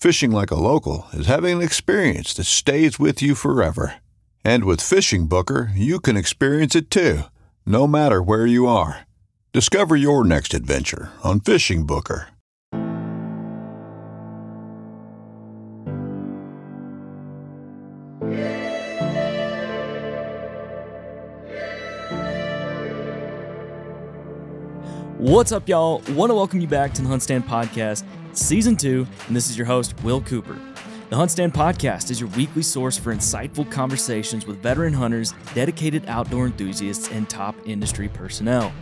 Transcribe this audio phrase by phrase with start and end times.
[0.00, 3.94] Fishing like a local is having an experience that stays with you forever.
[4.44, 7.22] And with Fishing Booker, you can experience it too,
[7.66, 9.08] no matter where you are.
[9.52, 12.28] Discover your next adventure on Fishing Booker.
[25.18, 26.00] What's up, y'all?
[26.10, 28.04] Want to welcome you back to the HuntStand Podcast,
[28.38, 30.56] Season 2, and this is your host, Will Cooper.
[31.10, 36.46] The HuntStand Podcast is your weekly source for insightful conversations with veteran hunters, dedicated outdoor
[36.46, 38.72] enthusiasts, and top industry personnel.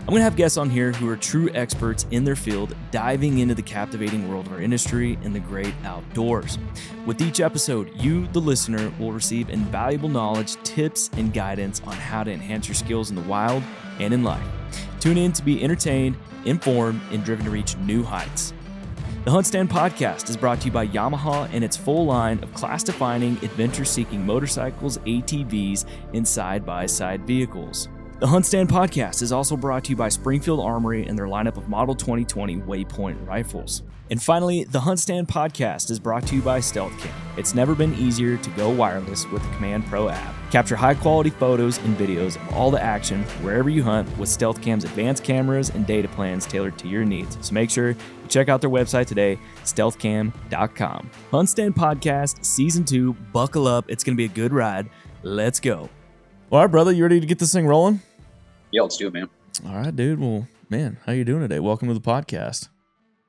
[0.00, 3.38] I'm going to have guests on here who are true experts in their field, diving
[3.38, 6.58] into the captivating world of our industry and the great outdoors.
[7.06, 12.24] With each episode, you, the listener, will receive invaluable knowledge, tips, and guidance on how
[12.24, 13.62] to enhance your skills in the wild
[14.00, 14.44] and in life.
[14.98, 18.52] Tune in to be entertained, informed, and driven to reach new heights.
[19.24, 22.82] The HuntStand podcast is brought to you by Yamaha and its full line of class
[22.82, 27.88] defining, adventure seeking motorcycles, ATVs, and side by side vehicles.
[28.20, 31.68] The HuntStand podcast is also brought to you by Springfield Armory and their lineup of
[31.68, 33.82] Model 2020 Waypoint rifles.
[34.08, 37.12] And finally, the HuntStand podcast is brought to you by Stealth Cam.
[37.36, 40.32] It's never been easier to go wireless with the Command Pro app.
[40.52, 44.62] Capture high quality photos and videos of all the action wherever you hunt with Stealth
[44.62, 47.36] Cam's advanced cameras and data plans tailored to your needs.
[47.40, 47.96] So make sure you
[48.28, 51.10] check out their website today, stealthcam.com.
[51.32, 53.86] HuntStand Podcast Season 2, buckle up.
[53.88, 54.88] It's going to be a good ride.
[55.24, 55.90] Let's go.
[56.54, 58.00] All right, brother, you ready to get this thing rolling?
[58.70, 59.28] Yeah, let's do it, man.
[59.66, 60.20] All right, dude.
[60.20, 61.58] Well, man, how you doing today?
[61.58, 62.68] Welcome to the podcast.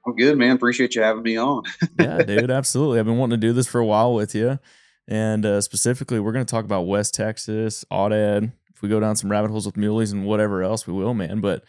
[0.06, 0.56] I'm good, man.
[0.56, 1.64] Appreciate you having me on.
[2.00, 3.00] yeah, dude, absolutely.
[3.00, 4.60] I've been wanting to do this for a while with you.
[5.08, 8.52] And uh, specifically, we're going to talk about West Texas, Aoudad.
[8.76, 11.42] If we go down some rabbit holes with muleys and whatever else, we will, man.
[11.42, 11.64] But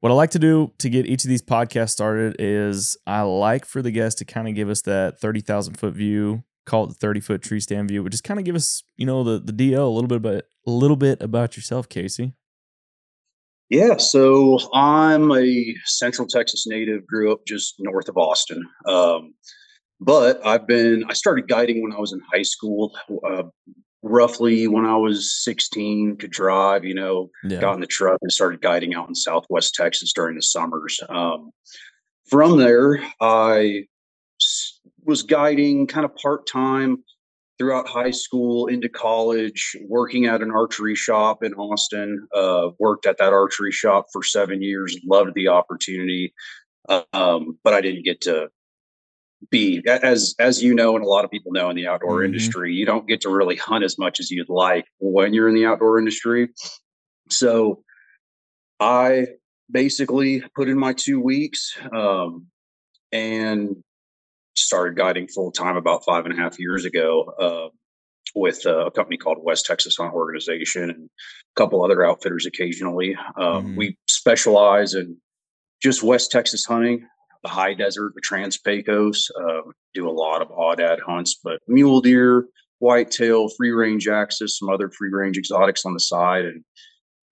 [0.00, 3.64] what I like to do to get each of these podcasts started is I like
[3.64, 6.94] for the guest to kind of give us that 30,000 foot view, call it the
[6.94, 9.54] 30 foot tree stand view, but just kind of give us, you know, the, the
[9.54, 12.34] DL a little bit about a little bit about yourself, Casey.
[13.68, 18.64] Yeah, so I'm a Central Texas native, grew up just north of Austin.
[18.86, 19.34] Um,
[20.00, 22.92] but I've been, I started guiding when I was in high school,
[23.24, 23.44] uh,
[24.02, 27.60] roughly when I was 16, could drive, you know, Yeah.
[27.60, 30.98] got in the truck and started guiding out in Southwest Texas during the summers.
[31.08, 31.50] Um,
[32.28, 32.58] from
[33.20, 33.84] I
[35.04, 37.04] was guiding kind of part time
[37.60, 42.26] throughout high school into college, working at an archery shop in Austin.
[42.34, 46.32] Uh, worked at that archery shop for seven years, loved the opportunity,
[47.12, 48.48] um, but I didn't get to
[49.50, 52.26] be as as you know and a lot of people know in the outdoor Mhm.
[52.26, 55.54] industry you don't get to really hunt as much as you'd like when you're in
[55.54, 56.50] the outdoor industry
[57.30, 57.82] so
[58.80, 59.26] i
[59.70, 62.48] basically put in my two weeks um,
[63.12, 63.82] and
[64.54, 67.68] started guiding full time about five and a half years ago uh,
[68.34, 73.16] with uh, a company called West Texas Hunt Organization and a couple other outfitters occasionally.
[73.36, 73.76] Um, Mhm.
[73.76, 75.16] We specialize in
[75.82, 77.06] just West Texas hunting,
[77.42, 79.30] the high desert, the Trans Pecos.
[79.38, 82.46] Um, do a lot of aoudad hunts, but mule deer,
[82.80, 86.64] whitetail, free range axis, some other free range exotics on the side, and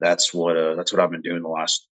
[0.01, 1.88] that's what uh, that's what I've been doing the last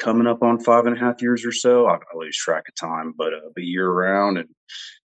[0.00, 1.86] coming up on five and a half years or so.
[1.86, 4.48] I, I lose track of time, but uh, but year round and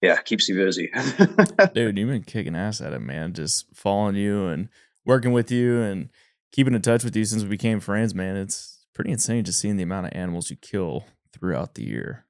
[0.02, 0.92] yeah, keeps you busy.
[1.74, 3.34] Dude, you've been kicking ass at it, man.
[3.34, 4.70] Just following you and
[5.06, 6.10] working with you and
[6.52, 8.36] keeping in touch with you since we became friends, man.
[8.36, 12.26] It's pretty insane just seeing the amount of animals you kill throughout the year.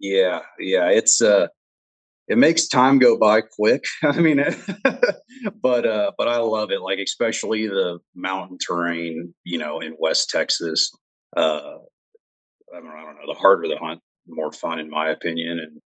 [0.00, 1.48] Yeah, yeah, it's uh
[2.28, 3.84] it makes time go by quick.
[4.02, 4.44] I mean,
[5.62, 6.82] but uh, but I love it.
[6.82, 10.92] Like especially the mountain terrain, you know, in West Texas.
[11.36, 11.78] Uh,
[12.74, 13.32] I don't, I don't know.
[13.32, 15.58] The harder the hunt, the more fun, in my opinion.
[15.58, 15.80] And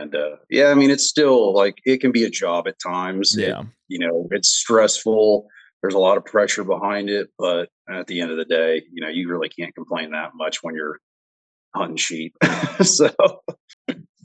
[0.00, 3.34] and uh, yeah, I mean, it's still like it can be a job at times.
[3.36, 5.48] Yeah, it, you know, it's stressful.
[5.82, 9.00] There's a lot of pressure behind it, but at the end of the day, you
[9.00, 10.98] know, you really can't complain that much when you're
[11.74, 12.34] hunting sheep.
[12.82, 13.10] so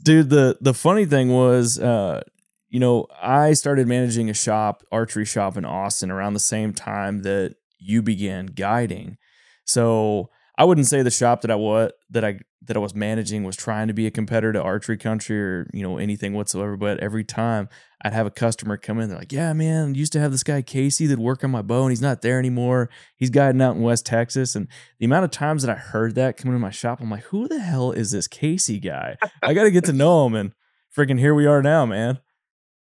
[0.04, 2.22] dude the the funny thing was uh
[2.68, 7.22] you know i started managing a shop archery shop in austin around the same time
[7.22, 9.16] that you began guiding
[9.64, 10.28] so
[10.58, 13.56] i wouldn't say the shop that i was that i that i was managing was
[13.56, 17.24] trying to be a competitor to archery country or you know anything whatsoever but every
[17.24, 17.68] time
[18.04, 19.08] I'd have a customer come in.
[19.08, 21.84] They're like, "Yeah, man, used to have this guy Casey that work on my bow,
[21.84, 22.90] and he's not there anymore.
[23.16, 24.68] He's guiding out in West Texas." And
[24.98, 27.48] the amount of times that I heard that coming to my shop, I'm like, "Who
[27.48, 29.16] the hell is this Casey guy?
[29.42, 30.52] I got to get to know him." And
[30.94, 32.18] freaking here we are now, man.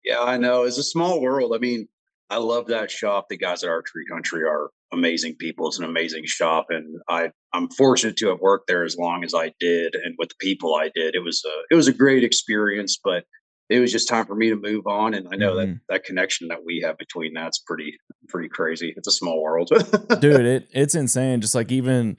[0.03, 0.63] Yeah, I know.
[0.63, 1.53] It's a small world.
[1.55, 1.87] I mean,
[2.29, 3.27] I love that shop.
[3.29, 5.69] The guys at Archery Country are amazing people.
[5.69, 9.33] It's an amazing shop, and I I'm fortunate to have worked there as long as
[9.33, 11.15] I did, and with the people I did.
[11.15, 13.23] It was a it was a great experience, but
[13.69, 15.13] it was just time for me to move on.
[15.13, 15.71] And I know mm-hmm.
[15.71, 17.97] that that connection that we have between that's pretty
[18.27, 18.93] pretty crazy.
[18.95, 19.69] It's a small world,
[20.19, 20.45] dude.
[20.45, 21.41] It it's insane.
[21.41, 22.17] Just like even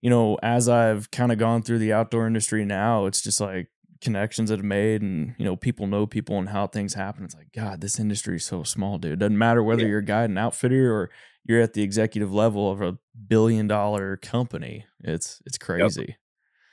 [0.00, 3.68] you know, as I've kind of gone through the outdoor industry now, it's just like
[4.00, 7.34] connections that have made and you know people know people and how things happen it's
[7.34, 9.88] like god this industry is so small dude it doesn't matter whether yeah.
[9.88, 11.10] you're a guide and outfitter or
[11.48, 16.16] you're at the executive level of a billion dollar company it's it's crazy yep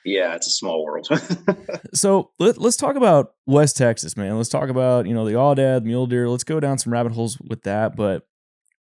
[0.06, 1.08] yeah, it's a small world.
[1.96, 4.38] so let, us talk about West Texas, man.
[4.38, 6.30] Let's talk about, you know, the aoudad, mule deer.
[6.30, 7.96] Let's go down some rabbit holes with that.
[7.96, 8.28] But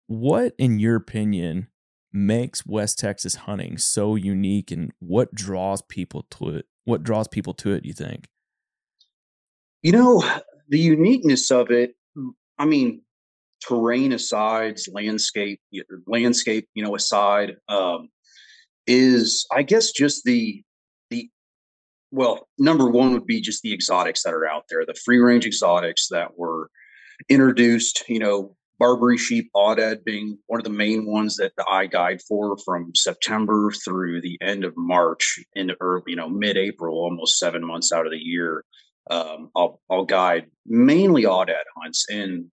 [0.06, 1.68] what, in your opinion,
[2.10, 6.66] makes West Texas hunting so unique and what draws people to it?
[6.86, 8.26] What draws people to it, you think?
[9.82, 10.24] You know,
[10.70, 11.96] the uniqueness of it,
[12.58, 13.02] I mean,
[13.66, 15.60] terrain aside, landscape,
[16.06, 18.08] landscape, you know, aside, um,
[18.86, 20.62] is I guess just the
[21.10, 21.30] the
[22.10, 25.46] well, number one would be just the exotics that are out there, the free range
[25.46, 26.70] exotics that were
[27.28, 32.22] introduced, you know, Barbary sheep, aoudad being one of the main ones that I guide
[32.26, 37.64] for from September through the end of March into early, you know, mid-April, almost seven
[37.64, 38.64] months out of the year.
[39.10, 42.50] Um, I'll I'll guide mainly aoudad hunts, and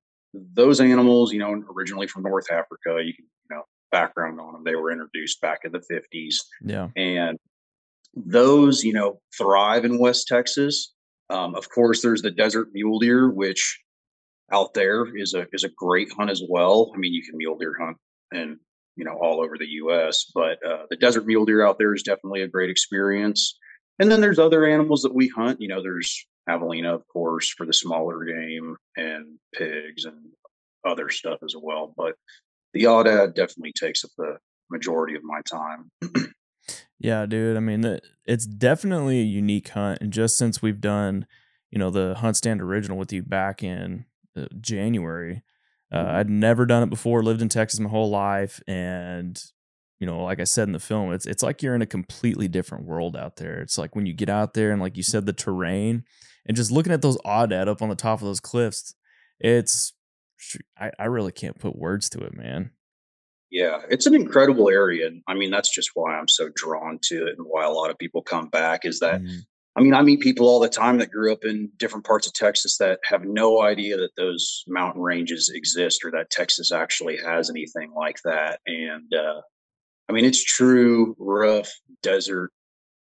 [0.54, 3.02] those animals, you know, originally from North Africa.
[3.04, 4.64] You can, you know, background on them.
[4.64, 6.44] They were introduced back in the fifties.
[6.62, 7.38] Yeah, and
[8.14, 10.94] those, you know, thrive in West Texas.
[11.30, 13.80] Um, of course, there's the desert mule deer, which
[14.52, 16.92] out there is a is a great hunt as well.
[16.96, 17.98] I mean, you can mule deer hunt
[18.32, 18.58] and
[18.96, 22.04] you know all over the U.S., but uh, the desert mule deer out there is
[22.04, 23.58] definitely a great experience.
[24.00, 25.60] And then there's other animals that we hunt.
[25.60, 30.18] You know, there's javelina, of course, for the smaller game, and pigs and
[30.86, 31.94] other stuff as well.
[31.96, 32.16] But
[32.74, 34.38] the aoudad definitely takes up the
[34.70, 35.92] majority of my time.
[37.00, 37.58] Yeah, dude.
[37.58, 41.28] I mean, it's definitely a unique hunt, and just since we've done,
[41.70, 44.06] you know, the hunt stand original with you back in
[44.36, 45.44] uh, January,
[45.92, 46.16] uh, mm-hmm.
[46.16, 47.22] I'd never done it before.
[47.22, 49.40] Lived in Texas my whole life, and
[50.00, 52.48] you know, like I said in the film, it's it's like you're in a completely
[52.48, 53.60] different world out there.
[53.60, 56.04] It's like when you get out there and, like you said, the terrain,
[56.48, 58.96] and just looking at those aoudad up on the top of those cliffs,
[59.40, 59.94] it's
[60.80, 62.72] I, I really can't put words to it, man.
[63.50, 65.08] Yeah, it's an incredible area.
[65.08, 67.90] And I mean, that's just why I'm so drawn to it and why a lot
[67.90, 69.38] of people come back is that, mm-hmm.
[69.76, 72.34] I mean, I meet people all the time that grew up in different parts of
[72.34, 77.50] Texas that have no idea that those mountain ranges exist or that Texas actually has
[77.50, 78.60] anything like that.
[78.66, 79.42] And uh,
[80.10, 82.52] I mean, it's true, rough desert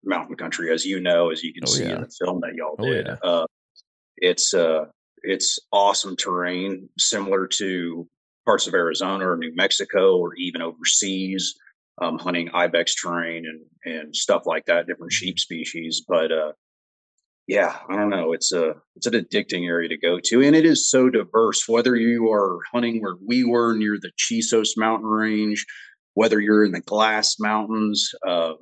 [0.04, 1.96] mountain country, as you know, as you can oh, see yeah.
[1.96, 3.06] in the film that y'all oh, did.
[3.06, 3.16] Yeah.
[3.22, 3.46] Uh,
[4.16, 4.86] it's uh,
[5.22, 8.08] it's awesome terrain, similar to
[8.44, 11.54] parts of Arizona or New Mexico or even overseas,
[12.00, 15.38] um, hunting ibex terrain and and stuff like that, different sheep mm-hmm.
[15.38, 16.04] species.
[16.06, 16.52] But uh,
[17.46, 18.32] yeah, I don't know.
[18.32, 21.66] It's a it's an addicting area to go to, and it is so diverse.
[21.66, 25.64] Whether you are hunting where we were near the Chisos mountain range,
[26.14, 28.52] whether you're in the Glass Mountains, uh,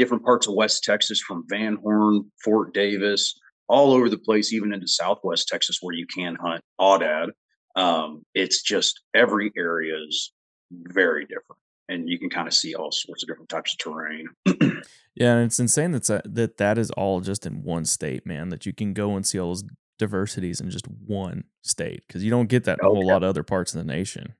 [0.00, 3.38] different parts of West Texas from Van Horn, Fort Davis,
[3.68, 7.28] all over the place, even into Southwest Texas where you can hunt aoudad.
[7.76, 10.32] Um, it's just every area is
[10.70, 14.26] very different, and you can kind of see all sorts of different types of terrain.
[15.14, 18.48] yeah, and it's insane that's a, that that is all just in one state, man.
[18.48, 19.64] That you can go and see all those
[19.98, 23.28] diversities in just one state because you don't get that in a whole lot of
[23.28, 24.34] other parts of the nation.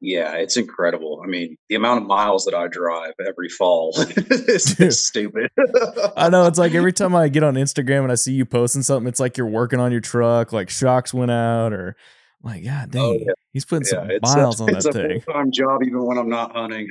[0.00, 1.20] Yeah, it's incredible.
[1.22, 5.50] I mean, the amount of miles that I drive every fall is stupid.
[6.16, 6.46] I know.
[6.46, 9.20] It's like every time I get on Instagram and I see you posting something, it's
[9.20, 11.96] like you're working on your truck, like shocks went out, or
[12.42, 13.32] like, God oh, dang, oh, yeah.
[13.52, 15.10] he's putting yeah, some miles a, on that thing.
[15.10, 16.88] It's a full-time job even when I'm not hunting.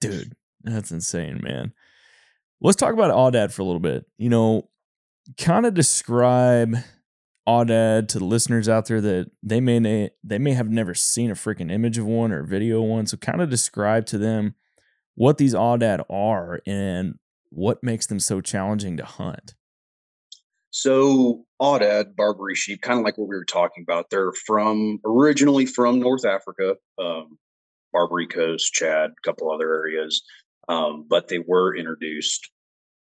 [0.00, 0.32] Dude,
[0.64, 1.72] that's insane, man.
[2.60, 4.04] Let's talk about Aoudad for a little bit.
[4.18, 4.68] You know,
[5.38, 6.76] kind of describe
[7.48, 11.34] Aoudad to the listeners out there that they may they may have never seen a
[11.34, 13.06] freaking image of one or video one.
[13.06, 14.54] So kind of describe to them
[15.14, 17.14] what these Aoudad are and
[17.50, 19.54] what makes them so challenging to hunt.
[20.70, 25.66] So Aoudad Barbary sheep, kind of like what we were talking about, they're from originally
[25.66, 27.38] from North Africa, um,
[27.92, 30.22] Barbary Coast, Chad, a couple other areas,
[30.68, 32.50] um, but they were introduced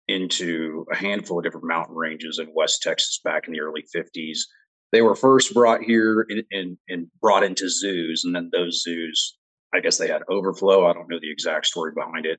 [0.09, 4.39] into a handful of different mountain ranges in West Texas back in the early 50s.
[4.93, 9.37] They were first brought here and, and brought into zoos, and then those zoos,
[9.75, 10.87] I guess they had overflow.
[10.87, 12.39] I don't know the exact story behind it.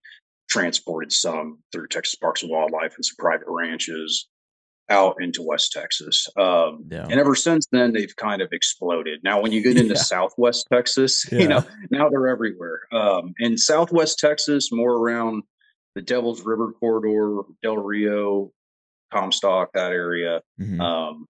[0.50, 4.30] Transported some through Texas Parks and Wildlife and some private ranches
[4.90, 6.28] out into West Texas.
[6.38, 7.06] Um, yeah.
[7.10, 9.20] And ever since then, they've kind of exploded.
[9.24, 10.02] Now, when you get into yeah.
[10.02, 11.40] Southwest Texas, yeah.
[11.42, 12.82] you know, now they're everywhere.
[12.92, 15.44] Um, in Southwest Texas, more around
[15.98, 18.52] the Devil's River corridor, Del Rio,
[19.12, 20.42] Comstock, that area.
[20.62, 20.80] Mm-hmm.
[20.80, 21.26] Um,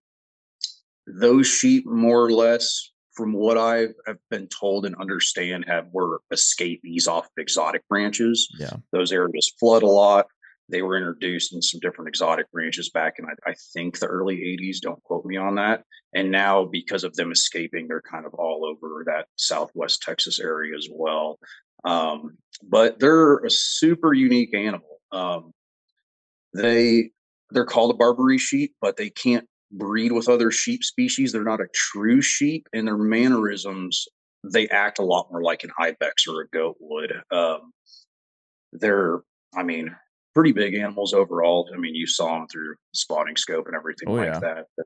[1.08, 6.20] those sheep, more or less, from what I have been told and understand, have were
[6.32, 8.50] escapees off of exotic ranches.
[8.60, 10.28] Yeah, those areas flood a lot.
[10.68, 14.36] They were introduced in some different exotic ranches back in, I, I think, the early
[14.36, 14.82] 80s.
[14.82, 15.86] Don't quote me on that.
[16.14, 20.76] And now, because of them escaping, they're kind of all over that Southwest Texas area
[20.76, 21.40] as well.
[21.88, 25.00] Um, but they're a super unique animal.
[25.12, 25.51] Um,
[26.53, 27.12] they
[27.51, 31.32] they're called a Barbary sheep, but they can't breed with other sheep species.
[31.32, 34.06] They're not a true sheep, and their mannerisms
[34.44, 37.13] they act a lot more like an ibex or a goat would.
[37.32, 37.72] Um,
[38.72, 39.22] they're,
[39.56, 39.96] I mean,
[40.36, 41.70] pretty big animals overall.
[41.74, 44.39] I mean, you saw them through spotting scope and everything oh, like yeah.
[44.39, 44.65] that.
[44.77, 44.86] But,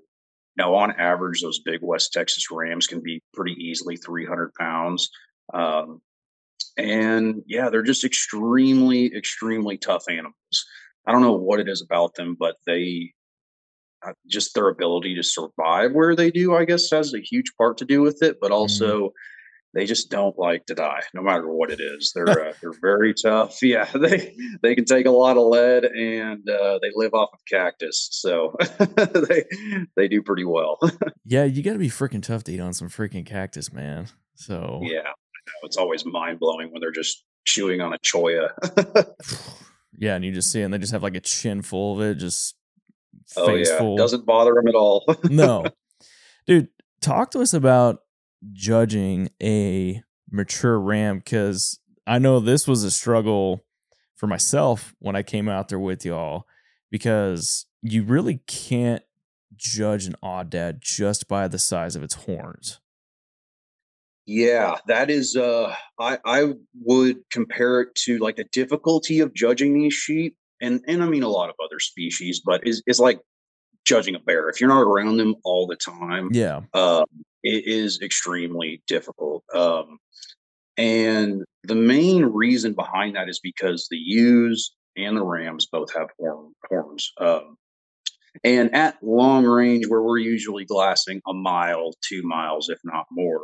[0.58, 5.10] now, on average, those big West Texas rams can be pretty easily 300 pounds.
[5.53, 6.01] Um,
[6.77, 10.65] and yeah, they're just extremely, extremely tough animals.
[11.06, 13.13] I don't know what it is about them, but they
[14.06, 17.77] uh, just their ability to survive where they do, I guess, has a huge part
[17.77, 18.38] to do with it.
[18.39, 18.53] But mm-hmm.
[18.53, 19.77] also, mm-hmm.
[19.80, 22.12] they just don't like to die, no matter what it is.
[22.13, 23.60] They're uh, they're very tough.
[23.63, 27.39] Yeah, they they can take a lot of lead, and uh, they live off of
[27.50, 29.46] cactus, so they
[29.96, 30.80] they do pretty well.
[31.25, 34.08] yeah, you got to be freaking tough to eat on some freaking cactus, man.
[34.36, 35.12] So yeah,
[35.63, 38.50] it's always mind blowing when they're just chewing on a cholla.
[39.98, 42.15] yeah, and you just see, and they just have like a chin full of it,
[42.15, 42.55] just
[43.38, 43.98] oh yeah, full.
[43.98, 45.05] doesn't bother them at all.
[45.24, 45.65] no,
[46.48, 46.70] dude,
[47.01, 48.00] talk to us about
[48.53, 53.63] judging a mature ram because I know this was a struggle
[54.15, 56.46] for myself when I came out there with y'all
[56.89, 59.03] because you really can't
[59.55, 62.81] judge an Aoudad just by the size of its horns.
[64.34, 66.54] Yeah, that is uh I I
[66.86, 71.24] would compare it to like the difficulty of judging these sheep and and I mean
[71.24, 73.20] a lot of other species, but is is like
[73.84, 74.48] judging a bear.
[74.48, 76.62] If you're not around them all the time, yeah.
[76.74, 77.04] Uh,
[77.44, 79.44] it is extremely difficult.
[79.54, 79.98] Um
[80.78, 86.08] and the main reason behind that is because the ewes and the rams both have
[86.18, 87.12] horn, horns.
[87.20, 87.58] Um
[88.46, 93.42] and at long range, where we're usually glassing a mile, two miles, if not more,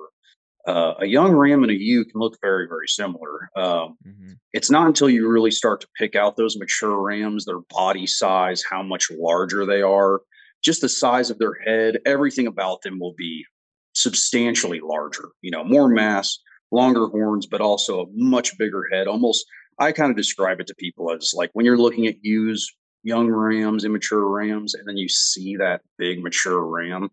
[0.68, 3.50] uh, a young ram and a ewe can look very, very similar.
[3.56, 4.34] Um, mm-hmm.
[4.52, 8.64] It's not until you really start to pick out those mature rams, their body size,
[8.70, 10.22] how much larger they are,
[10.64, 13.46] just the size of their head, everything about them will be
[13.94, 15.30] substantially larger.
[15.42, 16.38] You know, more mass,
[16.72, 19.08] longer horns, but also a much bigger head.
[19.08, 19.46] Almost,
[19.80, 22.70] I kind of describe it to people as like when you're looking at ewes,
[23.04, 27.10] young rams, immature rams, and then you see that big mature ram,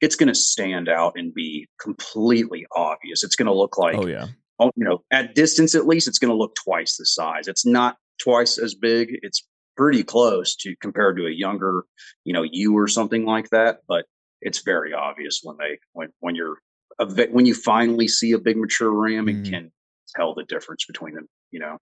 [0.00, 3.24] it's going to stand out and be completely obvious.
[3.24, 4.26] It's going to look like, oh yeah,
[4.58, 7.48] oh, you know, at distance at least, it's going to look twice the size.
[7.48, 9.18] It's not twice as big.
[9.22, 11.84] It's pretty close to compared to a younger,
[12.24, 13.78] you know, you or something like that.
[13.88, 14.04] But
[14.40, 16.56] it's very obvious when they when when ewe're
[17.30, 19.30] when you finally see a big mature ram mm.
[19.30, 19.54] and mm-hmm.
[19.54, 19.72] can
[20.16, 21.28] tell the difference between them.
[21.50, 21.78] You know.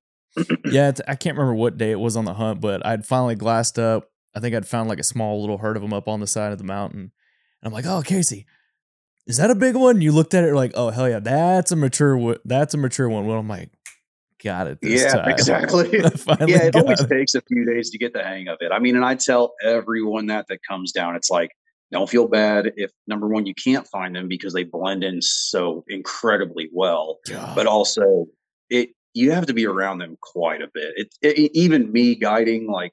[0.65, 3.79] yeah, I can't remember what day it was on the hunt, but I'd finally glassed
[3.79, 4.09] up.
[4.35, 6.53] I think I'd found like a small little herd of them up on the side
[6.53, 7.13] of the mountain
[7.67, 8.47] I'm like, oh, Casey,
[9.27, 10.01] is that a big one?
[10.01, 12.37] You looked at it like, oh hell yeah, that's a mature.
[12.45, 13.27] That's a mature one.
[13.27, 13.71] Well, I'm like,
[14.43, 14.79] got it.
[14.83, 15.31] yeah, time.
[15.31, 15.91] exactly.
[15.93, 17.09] yeah, it always it.
[17.09, 18.71] takes a few days to get the hang of it.
[18.73, 21.51] I mean, and I tell everyone that that comes down, it's like
[21.93, 25.85] don't feel bad if number one you can't find them because they blend in so
[25.89, 27.55] incredibly well God.
[27.55, 28.27] but also
[28.71, 32.71] it you have to be around them quite a bit it, it even me guiding
[32.71, 32.93] like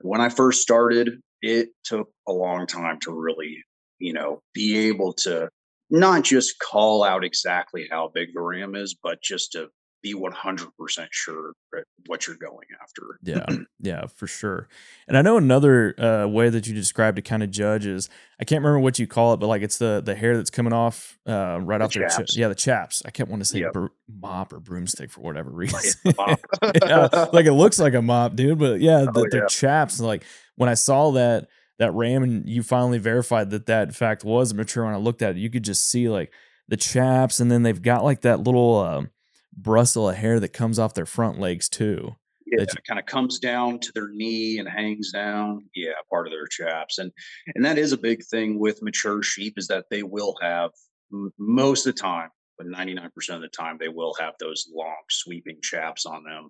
[0.00, 3.64] when i first started it took a long time to really
[4.02, 5.48] you know be able to
[5.90, 9.68] not just call out exactly how big the ram is but just to
[10.02, 10.66] be 100%
[11.12, 11.52] sure
[12.08, 13.20] what you're going after.
[13.22, 13.46] Yeah,
[13.78, 14.68] yeah, for sure.
[15.06, 18.08] And I know another uh, way that you describe to kind of judge is
[18.40, 20.72] I can't remember what you call it, but like it's the the hair that's coming
[20.72, 22.34] off uh, right The off their chaps.
[22.34, 23.02] ch- yeah the chaps.
[23.06, 23.72] I kept wanting to say Yep.
[23.74, 25.92] br- mop or broomstick for whatever reason.
[26.84, 28.58] Yeah, like it looks like a mop, dude.
[28.58, 30.00] But yeah, the, Oh, the chaps.
[30.00, 30.24] Like
[30.56, 31.46] when I saw that
[31.82, 34.84] that ram, and you finally verified that that in fact was mature.
[34.84, 36.32] When I looked at it, you could just see like
[36.68, 39.10] the chaps, and then they've got like that little um,
[39.52, 42.14] bristle of hair that comes off their front legs too.
[42.46, 45.64] yeah, that it kind of comes down to their knee and hangs down.
[45.74, 47.10] Yeah, part of their chaps, and
[47.54, 50.70] and that is a big thing with mature sheep is that they will have
[51.38, 54.68] most of the time, but ninety nine percent of the time, they will have those
[54.74, 56.48] long sweeping chaps on them.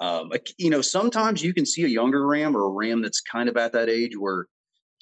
[0.00, 3.48] Um, you know, sometimes you can see a younger ram or a ram that's kind
[3.48, 4.46] of at that age where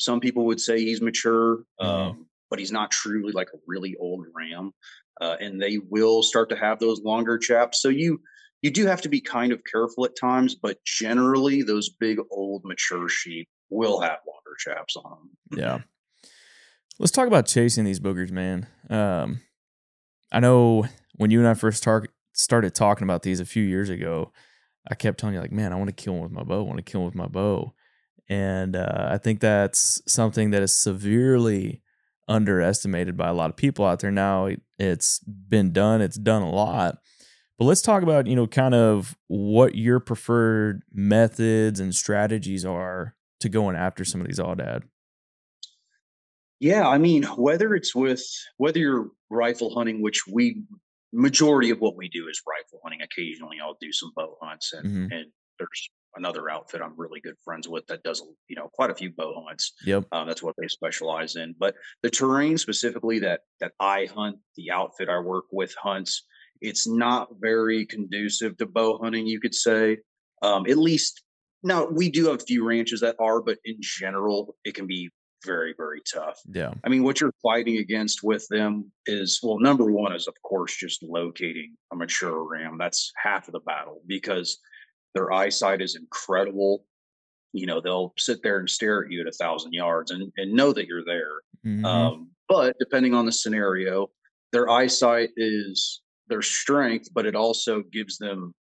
[0.02, 1.87] some people would say he's mature, Mhm.
[1.87, 4.73] um, but he's not truly like a really old ram.
[5.21, 7.80] Uh, and they will start to have those longer chaps.
[7.80, 8.21] So you
[8.62, 12.64] you do have to be kind of careful at times, but generally those big old
[12.64, 15.18] mature sheep will have longer chaps on
[15.50, 15.59] them.
[15.59, 15.78] Yeah.
[17.00, 18.68] Let's talk about chasing these boogers, man.
[18.88, 19.40] Um,
[20.30, 20.85] I know
[21.16, 24.32] when you and I first tar- started talking about these a few years ago,
[24.88, 26.61] I kept telling you, like, man, I want to kill one with my bow.
[26.61, 27.75] I want to kill one with my bow.
[28.29, 31.83] And uh, I think that's something that is severely
[32.29, 34.47] underestimated by a lot of people out there now.
[34.47, 36.99] It- It's been done, it's done a lot.
[37.59, 43.14] But let's talk about, you know, kind of what your preferred methods and strategies are
[43.41, 44.83] to going after some of these aoudad.
[46.61, 48.23] Yeah, I mean, whether it's with
[48.57, 50.62] whether you're rifle hunting, which we
[51.12, 53.02] majority of what we do is rifle hunting.
[53.02, 55.14] Occasionally, I'll do some bow hunts, and Mhm.
[55.14, 58.94] and there's another outfit I'm really good friends with that does you know quite a
[58.94, 59.72] few bow hunts.
[59.85, 60.05] Yep.
[60.12, 61.55] Um, that's what they specialize in.
[61.59, 66.25] But the terrain specifically that that I hunt, the outfit I work with hunts,
[66.61, 69.27] it's not very conducive to bow hunting.
[69.27, 69.98] You could say,
[70.42, 71.22] um, at least
[71.62, 75.11] now we do have a few ranches that are, but in general, it can be
[75.44, 76.40] very very tough.
[76.53, 76.72] Yeah.
[76.85, 80.77] I mean, what you're fighting against with them is well, number one is of course
[80.77, 82.77] just locating a mature ram.
[82.79, 84.59] That's half of the battle because
[85.14, 86.85] their eyesight is incredible.
[87.53, 90.53] You know, they'll sit there and stare at you at a thousand yards and, and
[90.53, 91.42] know that you're there.
[91.64, 91.85] Mhm.
[91.85, 94.11] Um, but depending on the scenario,
[94.53, 98.55] their eyesight is their strength, but it also gives them,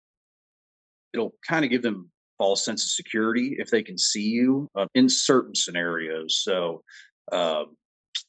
[1.12, 4.86] it'll kind of give them false sense of security if they can see you uh,
[4.94, 6.40] in certain scenarios.
[6.42, 6.82] So,
[7.32, 7.76] um,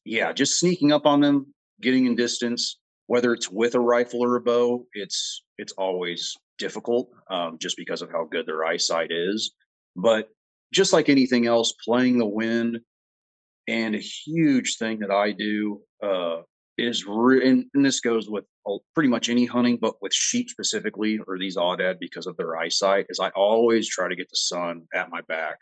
[0.05, 4.35] yeah, just sneaking up on them, getting in distance, whether it's with a rifle or
[4.35, 9.51] a bow, it's it's always difficult um, just because of how good their eyesight is.
[9.95, 10.29] But
[10.71, 12.79] just like anything else, playing the wind
[13.67, 16.37] and a huge thing that I do uh,
[16.77, 18.45] is, re- and, and this goes with
[18.95, 23.07] pretty much any hunting, but with sheep specifically, or these aoudad because of their eyesight,
[23.09, 25.57] is I always try to get the sun at my back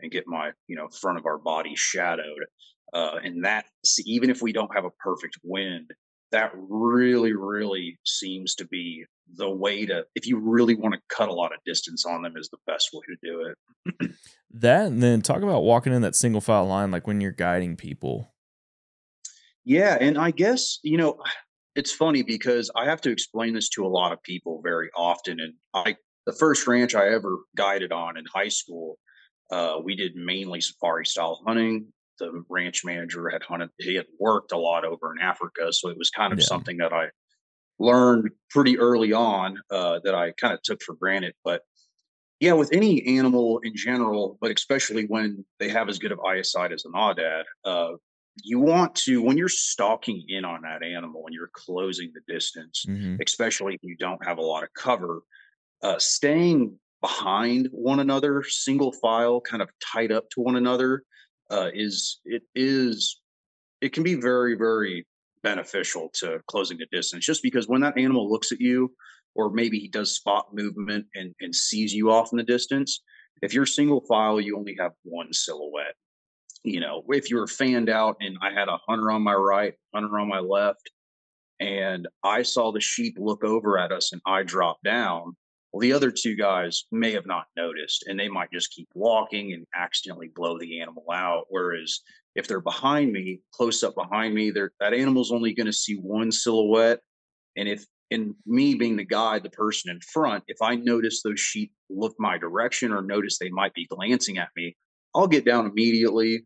[0.00, 2.44] and get my, you know, front of our body shadowed.
[2.92, 3.66] Uh, and that,
[4.06, 5.90] even if we don't have a perfect wind,
[6.30, 9.04] that really, really seems to be
[9.36, 12.36] the way to, if you really want to cut a lot of distance on them,
[12.36, 14.10] is the best way to do it.
[14.50, 17.76] That and then talk about walking in that single file line, like when you're guiding
[17.76, 18.34] people.
[19.64, 21.18] Yeah, and I guess, you know,
[21.74, 25.40] it's funny because I have to explain this to a lot of people very often.
[25.40, 28.98] And I, the first ranch I ever guided on in high school,
[29.50, 31.92] uh, we did mainly safari style hunting.
[32.20, 35.72] The ranch manager had hunted, he had worked a lot over in Africa.
[35.72, 36.44] So it was kind of Yeah.
[36.44, 37.06] something that I
[37.78, 41.34] learned pretty early on uh, that I kind of took for granted.
[41.44, 41.62] But
[42.40, 46.72] yeah, with any animal in general, but especially when they have as good of eyesight
[46.72, 47.92] as an aoudad, uh,
[48.42, 52.86] you want to when you're stalking in on that animal and you're closing the distance,
[52.86, 53.22] Mhm.
[53.24, 55.22] especially if you don't have a lot of cover,
[55.82, 61.04] uh, staying behind one another, single file, kind of tied up to one another,
[61.50, 63.20] uh, is it is
[63.80, 65.06] it can be very very
[65.44, 67.24] beneficial to closing the distance.
[67.24, 68.92] Just because when that animal looks at you,
[69.36, 73.02] or maybe he does spot movement and, and sees you off in the distance,
[73.42, 75.94] if you're single file, you only have one silhouette
[76.64, 79.74] you know, if you were fanned out and I had a hunter on my right,
[79.94, 80.90] hunter on my left,
[81.60, 85.36] and I saw the sheep look over at us and I dropped down,
[85.72, 89.52] well, the other two guys may have not noticed and they might just keep walking
[89.52, 91.44] and accidentally blow the animal out.
[91.50, 92.00] Whereas
[92.34, 96.32] if they're behind me, close up behind me, that animal's only going to see one
[96.32, 97.00] silhouette.
[97.56, 101.40] And if, in me being the guide, the person in front, if I notice those
[101.40, 104.76] sheep look my direction or notice they might be glancing at me,
[105.14, 106.44] I'll get down immediately,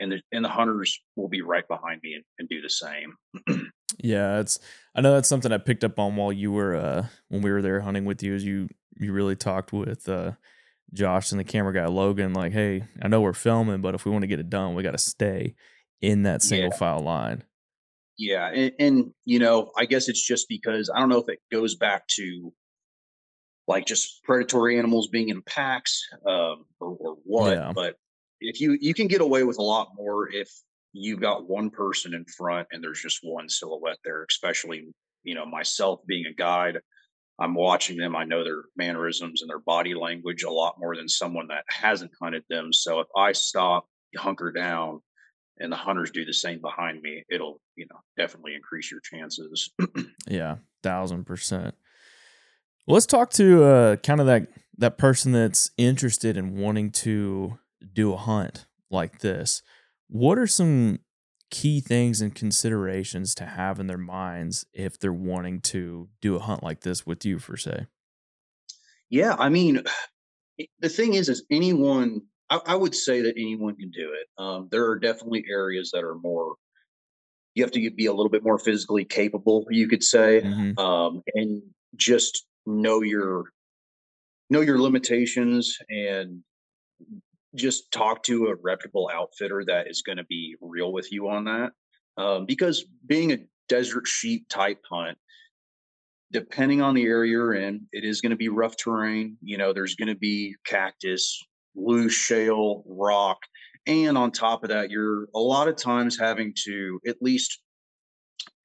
[0.00, 3.14] and the and the hunters will be right behind me and, and do the same.
[3.98, 4.58] yeah, it's
[4.94, 7.62] I know that's something I picked up on while you were uh when we were
[7.62, 8.34] there hunting with you.
[8.34, 10.32] As you you really talked with uh
[10.92, 14.10] Josh and the camera guy Logan, like, hey, I know we're filming, but if we
[14.10, 15.54] want to get it done, we got to stay
[16.00, 16.76] in that single Yeah.
[16.76, 17.44] file line.
[18.16, 21.38] Yeah, and, and you know, I guess it's just because I don't know if it
[21.52, 22.52] goes back to
[23.66, 27.72] like just predatory animals being in packs um, or, or what, Yeah.
[27.74, 27.96] but
[28.40, 30.48] if you you can get away with a lot more if
[30.92, 34.88] you've got one person in front and there's just one silhouette there, especially
[35.22, 36.78] you know myself being a guide.
[37.38, 38.16] I'm watching them.
[38.16, 42.10] I know their mannerisms and their body language a lot more than someone that hasn't
[42.20, 42.72] hunted them.
[42.72, 45.00] So if I stop, hunker down,
[45.60, 49.70] and the hunters do the same behind me, it'll you know definitely increase your chances.
[50.28, 51.74] Yeah, thousand percent.
[52.86, 57.58] Let's talk to uh, kind of that that person that's interested in wanting to
[57.92, 59.62] do a hunt like this.
[60.08, 61.00] What are some
[61.50, 66.40] key things and considerations to have in their minds if they're wanting to do a
[66.40, 67.86] hunt like this with you, for say?
[69.10, 69.82] yeah, I mean,
[70.80, 72.22] the thing is, is anyone.
[72.50, 74.28] I, I would say that anyone can do it.
[74.42, 76.56] Um, there are definitely areas that are more.
[77.54, 80.78] You have to be a little bit more physically capable, you could say, Mhm.
[80.78, 81.62] um, and
[81.96, 83.46] just know your
[84.50, 86.42] know your limitations and
[87.54, 91.44] just talk to a reputable outfitter that is going to be real with you on
[91.44, 91.70] that.
[92.16, 95.16] Um, because being a desert sheep type hunt,
[96.32, 99.36] depending on the area you're in, it is going to be rough terrain.
[99.40, 101.40] You know, there's going to be cactus,
[101.74, 103.38] loose shale, rock.
[103.86, 107.60] And on top of that, you're a lot of times having to at least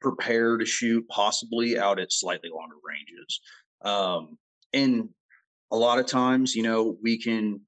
[0.01, 3.39] prepare to shoot, possibly out at slightly longer ranges.
[3.85, 4.37] Um,
[4.73, 5.09] and
[5.71, 7.61] a lot of times, you know, we can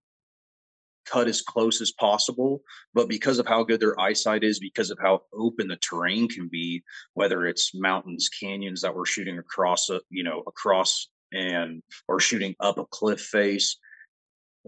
[1.05, 2.61] cut as close as possible,
[2.93, 6.47] but because of how good their eyesight is, because of how open the terrain can
[6.47, 12.19] be, whether it's mountains, canyons that we're shooting across, a, you know, across and or
[12.19, 13.77] shooting up a cliff face,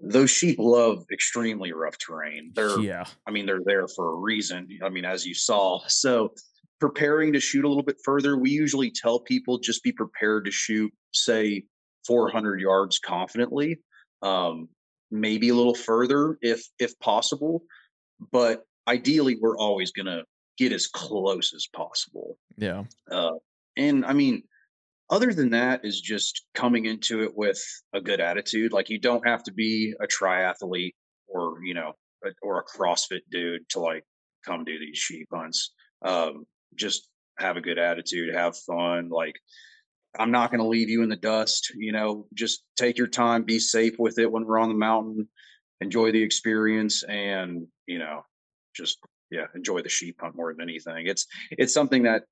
[0.02, 2.52] those sheep love extremely rough terrain.
[2.54, 4.68] They're Yeah, I mean, they're there for a reason.
[4.84, 5.80] I mean, as you saw.
[5.88, 6.34] So,
[6.80, 10.52] preparing to shoot a little bit further, we usually tell people just be prepared to
[10.52, 11.64] shoot, say,
[12.06, 13.80] 400 yards confidently,
[14.22, 14.70] um,
[15.12, 17.64] maybe a little further if if possible.
[18.32, 20.24] But ideally, we're always going to
[20.58, 22.38] get as close as possible.
[22.58, 23.34] yeah, Uh,
[23.76, 24.44] and I mean,
[25.10, 27.62] other than that, is just coming into it with
[27.94, 28.74] a good attitude.
[28.74, 30.96] Like you don't have to be a triathlete
[31.28, 31.94] or you know
[32.26, 34.04] a, or a CrossFit dude to like
[34.46, 35.74] come do these sheep hunts.
[36.02, 37.08] Um, just
[37.40, 39.10] have a good attitude, have fun.
[39.10, 39.36] Like
[40.20, 41.72] I'm not going to leave you in the dust.
[41.76, 45.28] You know, just take your time, be safe with it when we're on the mountain,
[45.82, 48.22] enjoy the experience, and you know,
[48.76, 49.00] just
[49.32, 51.08] yeah, enjoy the sheep hunt more than anything.
[51.08, 52.24] It's it's something that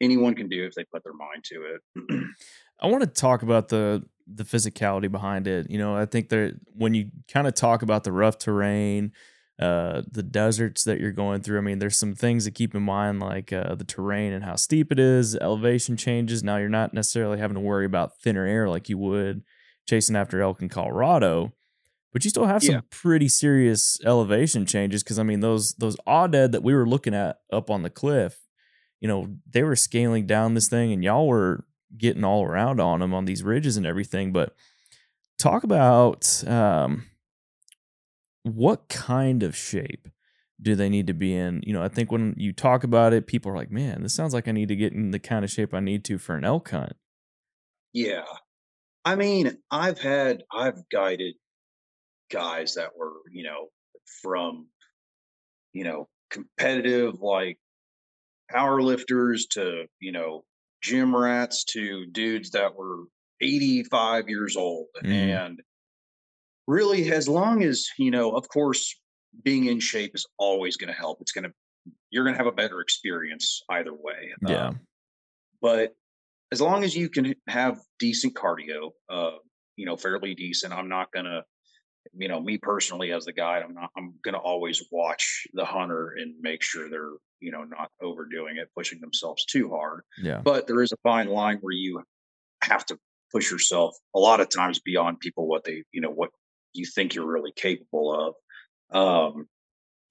[0.00, 2.24] anyone can do if they put their mind to it.
[2.80, 5.70] I want to talk about the the physicality behind it.
[5.70, 9.12] You know, I think that when you kind of talk about the rough terrain,
[9.60, 12.82] uh, the deserts that you're going through, I mean, there's some things to keep in
[12.82, 16.42] mind, like uh, the terrain and how steep it is, elevation changes.
[16.42, 19.42] Now you're not necessarily having to worry about thinner air like you would
[19.86, 21.52] chasing after elk in Colorado,
[22.12, 22.80] but you still have some Yeah.
[22.90, 25.02] pretty serious elevation changes.
[25.04, 28.40] Because I mean, those those aoudad that we were looking at up on the cliff,
[29.00, 31.64] you know, they were scaling down this thing, and y'all were
[31.96, 34.32] getting all around on them on these ridges and everything.
[34.32, 34.54] But
[35.38, 37.04] talk about um,
[38.44, 40.08] what kind of shape
[40.62, 41.62] do they need to be in?
[41.66, 44.34] You know, I think when you talk about it, people are like, "Man, this sounds
[44.34, 46.44] like I need to get in the kind of shape I need to for an
[46.44, 46.94] elk hunt."
[47.92, 48.24] Yeah.
[49.04, 51.36] I mean, I've had, I've guided
[52.30, 53.70] guys that were, you know,
[54.22, 54.68] from,
[55.72, 57.58] you know, competitive like
[58.50, 60.44] power lifters to, you know,
[60.82, 63.04] gym rats to dudes that were
[63.40, 64.88] 85 years old.
[65.02, 65.44] Mhm.
[65.44, 65.62] And
[66.66, 68.94] really, as long as, you know, of course,
[69.42, 71.18] being in shape is always going to help.
[71.20, 71.52] It's going to,
[72.10, 74.32] you're going to have a better experience either way.
[74.48, 74.80] Yeah, Um,
[75.60, 75.92] but
[76.52, 79.32] as long as you can have decent cardio, uh,
[79.76, 81.42] you know, fairly decent, I'm not gonna,
[82.12, 86.14] you know, me personally as the guide, I'm not, I'm gonna always watch the hunter
[86.16, 90.02] and make sure they're, you know, not overdoing it, pushing themselves too hard.
[90.22, 92.02] yeah, But there is a fine line where you
[92.62, 92.98] have to
[93.32, 96.30] push yourself a lot of times beyond people what they, you know, what
[96.74, 98.34] you think you're really capable
[98.92, 98.96] of.
[98.96, 99.46] Um,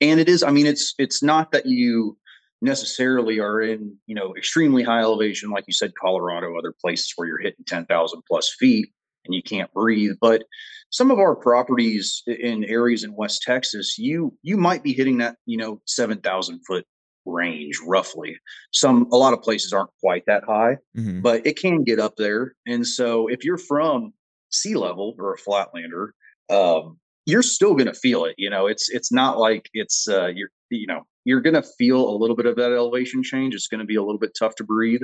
[0.01, 0.43] and it is.
[0.43, 2.17] I mean, it's it's not that you
[2.61, 7.27] necessarily are in you know extremely high elevation, like you said, Colorado, other places where
[7.27, 8.89] you're hitting ten thousand plus feet
[9.25, 10.15] and you can't breathe.
[10.19, 10.43] But
[10.89, 15.37] some of our properties in areas in West Texas, you you might be hitting that
[15.45, 16.85] you know seven thousand foot
[17.25, 18.37] range roughly.
[18.71, 21.21] Some a lot of places aren't quite that high, mm-hmm.
[21.21, 22.55] but it can get up there.
[22.65, 24.13] And so if you're from
[24.51, 26.09] sea level or a flatlander,
[26.49, 28.35] um, you're still going to feel it.
[28.37, 32.09] You know, it's it's not like it's uh, you're you know you're going to feel
[32.09, 33.55] a little bit of that elevation change.
[33.55, 35.01] It's going to be a little bit tough to breathe,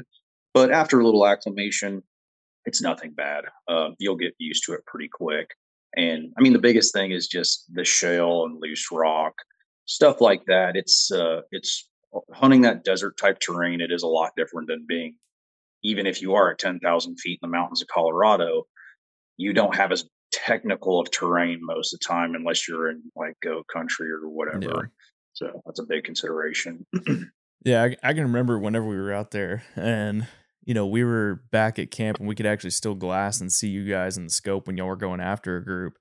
[0.54, 2.04] but after a little acclimation,
[2.66, 3.46] it's nothing bad.
[3.68, 5.50] Uh, you'll get used to it pretty quick.
[5.96, 9.34] And I mean, the biggest thing is just the shale and loose rock,
[9.86, 10.76] stuff like that.
[10.76, 11.90] It's uh, it's
[12.34, 13.82] hunting that desert type terrain.
[13.82, 15.16] It is a lot different than being,
[15.84, 18.68] even if you are at ten thousand feet in the mountains of Colorado,
[19.38, 23.36] you don't have as technical of terrain most of the time unless you're in like
[23.42, 24.60] go country or whatever.
[24.62, 24.82] Yeah.
[25.34, 26.86] So that's a big consideration.
[27.66, 30.28] yeah, I, I, can remember whenever we were out there and
[30.66, 33.70] you know, we were back at camp and we could actually still glass and see
[33.70, 35.98] you guys in the scope when y'all were going after a group.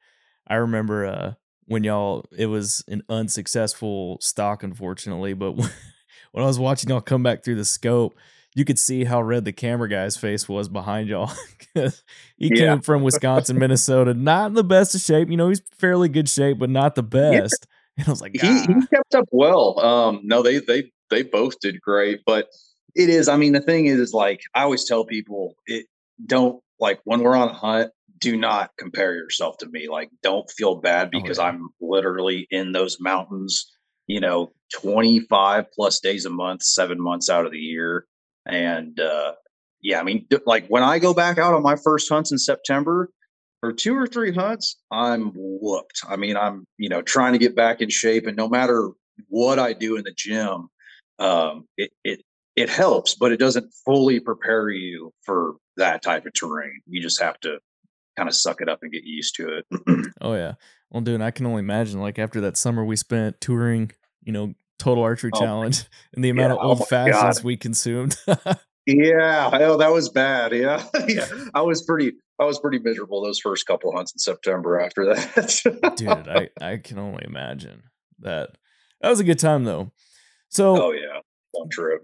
[0.46, 1.34] I remember uh
[1.66, 5.52] when y'all it was an unsuccessful stalk unfortunately, but
[6.32, 8.14] when I was watching y'all come back through the scope,
[8.54, 11.30] you could see how red the camera guy's face was behind y'all.
[11.74, 11.90] he
[12.38, 12.56] yeah.
[12.56, 15.30] came from Wisconsin, Minnesota, not in the best of shape.
[15.30, 17.66] You know, he's fairly good shape, but not the best.
[17.68, 17.74] Yeah.
[17.98, 18.87] And I was like, he, he, ah.
[18.94, 19.80] kept up well.
[19.80, 22.46] Um, no, they they they both did great, but
[22.94, 23.28] it is.
[23.28, 25.87] I mean, the thing is, is like I always tell people, it
[26.24, 27.90] don't like when we're on a hunt.
[28.18, 29.88] Do not compare yourself to me.
[29.88, 31.48] Like, don't feel bad oh, because oh, yeah.
[31.48, 33.68] I'm literally in those mountains.
[34.06, 38.06] You know, 25 plus days a month, seven months out of the year
[38.48, 39.32] and uh,
[39.82, 43.11] yeah, I mean, like when I go back out on my first hunts in September,
[43.61, 46.00] for two or three hunts, I'm whooped.
[46.08, 48.90] I mean, I'm you know trying to get back in shape, and no matter
[49.28, 50.68] what I do in the gym,
[51.18, 52.20] um, it it
[52.56, 56.80] it helps, but it doesn't fully prepare you for that type of terrain.
[56.87, 57.58] You just have to
[58.16, 60.12] kind of suck it up and get used to it.
[60.20, 60.54] oh yeah,
[60.90, 64.54] well, dude, I can only imagine like after that summer we spent touring, you know,
[64.78, 68.16] total archery oh, challenge and the amount yeah, of old oh fashions we consumed.
[68.86, 70.52] yeah, oh, that was bad.
[70.52, 74.80] Yeah, yeah, I was pretty, I was pretty miserable those first couple hunts in September.
[74.80, 77.82] After that, dude, I I can only imagine
[78.20, 78.50] that.
[79.00, 79.92] That was a good time though.
[80.48, 81.20] So, oh yeah,
[81.54, 82.02] long trip.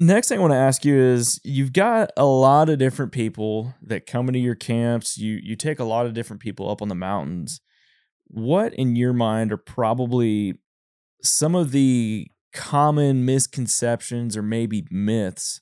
[0.00, 3.74] Next thing I want to ask you is you've got a lot of different people
[3.82, 5.16] that come into your camps.
[5.16, 7.60] You you take a lot of different people up on the mountains.
[8.26, 10.58] What in your mind are probably
[11.24, 15.60] some of the common misconceptions or maybe myths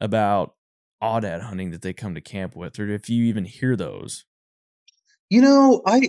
[0.00, 0.54] about
[1.02, 4.24] aoudad hunting that they come to camp with, or if you even hear those?
[5.30, 6.08] You know, I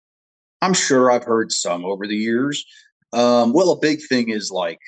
[0.62, 2.64] I'm sure I've heard some over the years.
[3.12, 4.80] Um, well, a big thing is like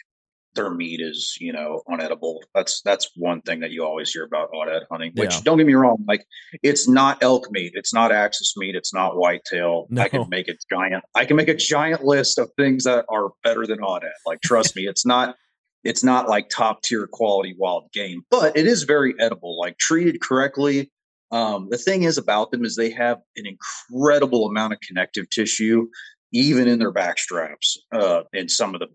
[0.54, 4.50] their meat is you know unedible that's that's one thing that you always hear about
[4.52, 5.40] aoudad hunting which yeah.
[5.44, 6.24] don't get me wrong like
[6.62, 10.02] it's not elk meat it's not axis meat it's not whitetail no.
[10.02, 13.30] i can make a giant i can make a giant list of things that are
[13.44, 15.36] better than aoudad like trust me it's not
[15.84, 20.20] it's not like top tier quality wild game but it is very edible like treated
[20.20, 20.90] correctly
[21.32, 25.86] um, the thing is about them is they have an incredible amount of connective tissue
[26.32, 28.88] even in their back straps uh, and some of the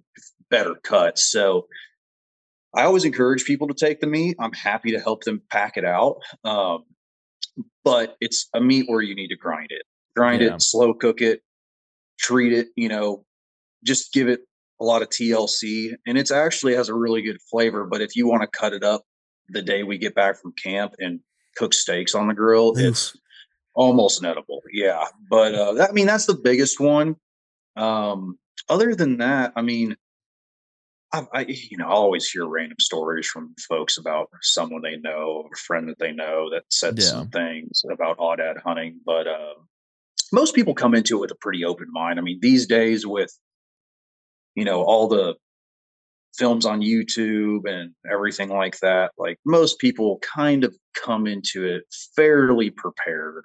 [0.56, 1.30] better cuts.
[1.30, 1.68] So
[2.74, 4.38] I always encourage people to take the meat.
[4.40, 6.18] I'm happy to help them pack it out.
[6.46, 6.86] Um,
[7.84, 9.84] but it's a meat where you need to grind it,
[10.16, 10.56] grind yeah.
[10.56, 11.42] it, slow cook it,
[12.20, 13.26] treat it, you know,
[13.84, 14.42] just give it
[14.82, 15.94] a lot of TLC.
[16.08, 17.86] And it's actually has a really good flavor.
[17.86, 19.04] But if you want to cut it up
[19.50, 21.20] the day we get back from camp and
[21.58, 22.80] cook steaks on the grill, Oof.
[22.80, 23.18] it's
[23.74, 24.62] almost inedible.
[24.72, 25.06] Yeah.
[25.30, 27.18] But uh, that, I mean, that's the biggest one.
[27.76, 28.38] Um,
[28.70, 29.96] other than that, I mean,
[31.14, 35.48] I, I, you know, I always hear random stories from folks about someone they know,
[35.52, 37.06] a friend that they know that said yeah.
[37.06, 39.00] some things about aoudad hunting.
[39.06, 39.54] But uh,
[40.34, 42.20] most people come into it with a pretty open mind.
[42.20, 43.32] I mean, these days with,
[44.56, 45.36] you know, all the
[46.38, 51.84] films on YouTube and everything like that, like most people kind of come into it
[52.16, 53.44] fairly prepared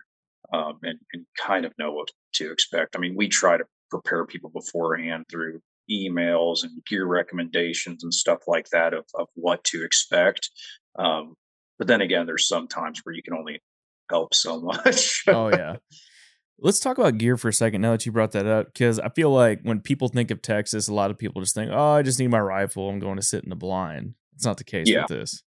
[0.52, 2.96] um, and, and kind of know what to expect.
[2.96, 8.40] I mean, we try to prepare people beforehand through emails and gear recommendations and stuff
[8.46, 10.50] like that of, of what to expect.
[10.98, 11.34] Um,
[11.78, 13.62] but then again, there's some times where you can only
[14.10, 15.22] help so much.
[15.28, 15.76] oh yeah.
[16.62, 19.08] Let's talk about gear for a second now that you brought that up, because I
[19.08, 22.02] feel like when people think of Texas, a lot of people just think, "Oh, I
[22.02, 22.90] just need my rifle.
[22.90, 25.02] I'm going to sit in the blind." It's not the case yeah.
[25.02, 25.42] with this.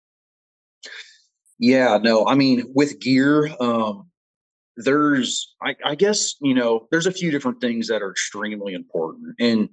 [1.60, 2.26] Yeah, no.
[2.26, 4.10] I mean, with gear, um,
[4.78, 9.36] there's, I, I guess, you know, there's a few different things that are extremely important,
[9.38, 9.68] and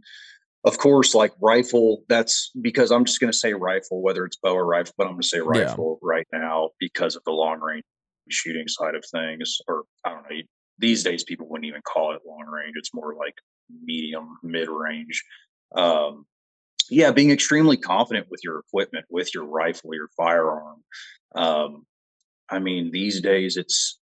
[0.68, 4.54] of course, like rifle, that's because I'm just going to say rifle, whether it's bow
[4.54, 6.08] or rifle, but I'm going to say rifle yeah.
[6.08, 7.84] right now because of the long range
[8.28, 9.58] shooting side of things.
[9.66, 10.36] Or I don't know,
[10.78, 12.74] these days people wouldn't even call it long range.
[12.76, 13.34] It's more like
[13.82, 15.24] medium, mid range.
[15.74, 16.26] Um,
[16.90, 20.82] yeah, being extremely confident with your equipment, with your rifle, your firearm.
[21.34, 21.86] Um,
[22.50, 23.98] I mean, these days it's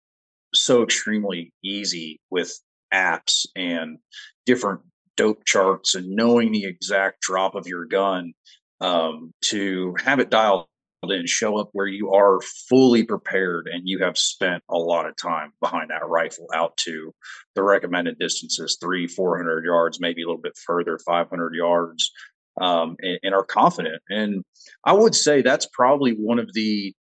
[0.53, 2.59] so extremely easy with
[2.93, 3.97] apps and
[4.45, 4.81] different
[5.21, 8.33] dope charts and knowing the exact drop of your gun
[8.79, 10.65] um, to have it dialed
[11.03, 15.15] in, show up where you are fully prepared and you have spent a lot of
[15.15, 17.13] time behind that rifle out to
[17.53, 22.11] the recommended distances three, 400 yards, maybe a little bit further, 500 yards,
[22.59, 24.01] um, and, and are confident.
[24.09, 24.43] And
[24.83, 26.95] I would say that's probably one of the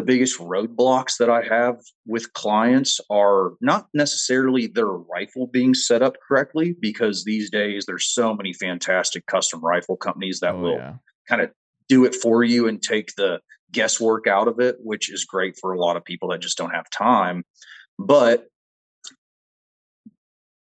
[0.00, 6.00] the biggest roadblocks that I have with clients are not necessarily their rifle being set
[6.00, 10.76] up correctly, because these days there's so many fantastic custom rifle companies that oh, will
[10.76, 10.94] yeah.
[11.28, 11.50] kind of
[11.90, 13.40] do it for you and take the
[13.72, 16.74] guesswork out of it, which is great for a lot of people that just don't
[16.74, 17.44] have time.
[17.98, 18.46] But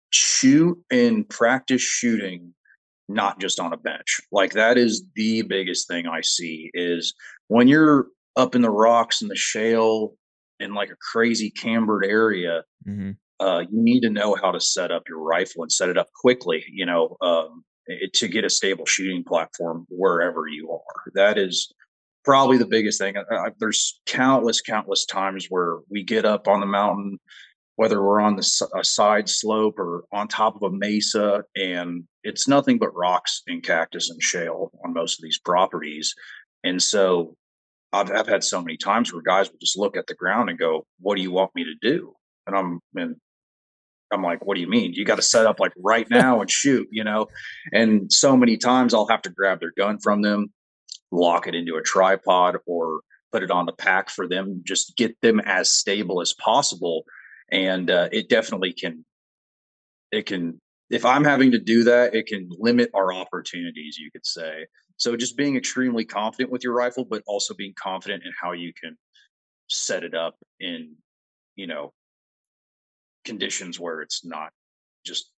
[0.09, 2.55] shoot and practice shooting
[3.07, 4.19] not just on a bench.
[4.31, 7.13] Like that is the biggest thing I see is
[7.49, 10.13] when you're up in the rocks and the shale
[10.59, 13.11] in like a crazy cambered area, mm-hmm.
[13.39, 16.07] uh, you need to know how to set up your rifle and set it up
[16.13, 21.11] quickly, you know, um, it, to get a stable shooting platform wherever you are.
[21.15, 21.71] That is
[22.23, 23.15] probably the biggest thing.
[23.17, 27.19] I, there's countless, countless times where we get up on the mountain,
[27.75, 32.47] whether we're on the a side slope or on top of a mesa, and it's
[32.47, 36.13] nothing but rocks and cactus and shale on most of these properties.
[36.63, 37.35] And so
[37.97, 40.57] I've, I've had so many times where guys will just look at the ground and
[40.57, 42.13] go, "What do you want me to do?"
[42.45, 43.15] And I'm and
[44.11, 44.93] I'm like, "What do you mean?
[44.93, 47.27] You got to set up like right now and shoot," you know?
[47.73, 50.47] And so many times I'll have to grab their gun from them,
[51.11, 55.15] lock it into a tripod, or put it on the pack for them, just get
[55.21, 57.03] them as stable as possible.
[57.51, 59.05] And uh, it definitely can.
[60.11, 64.25] It can if I'm having to do that, it can limit our opportunities, you could
[64.25, 64.67] say.
[64.97, 68.73] So just being extremely confident with your rifle, but also being confident in how you
[68.73, 68.97] can
[69.67, 70.95] set it up in,
[71.55, 71.93] you know,
[73.25, 74.51] conditions where it's not
[75.05, 75.31] just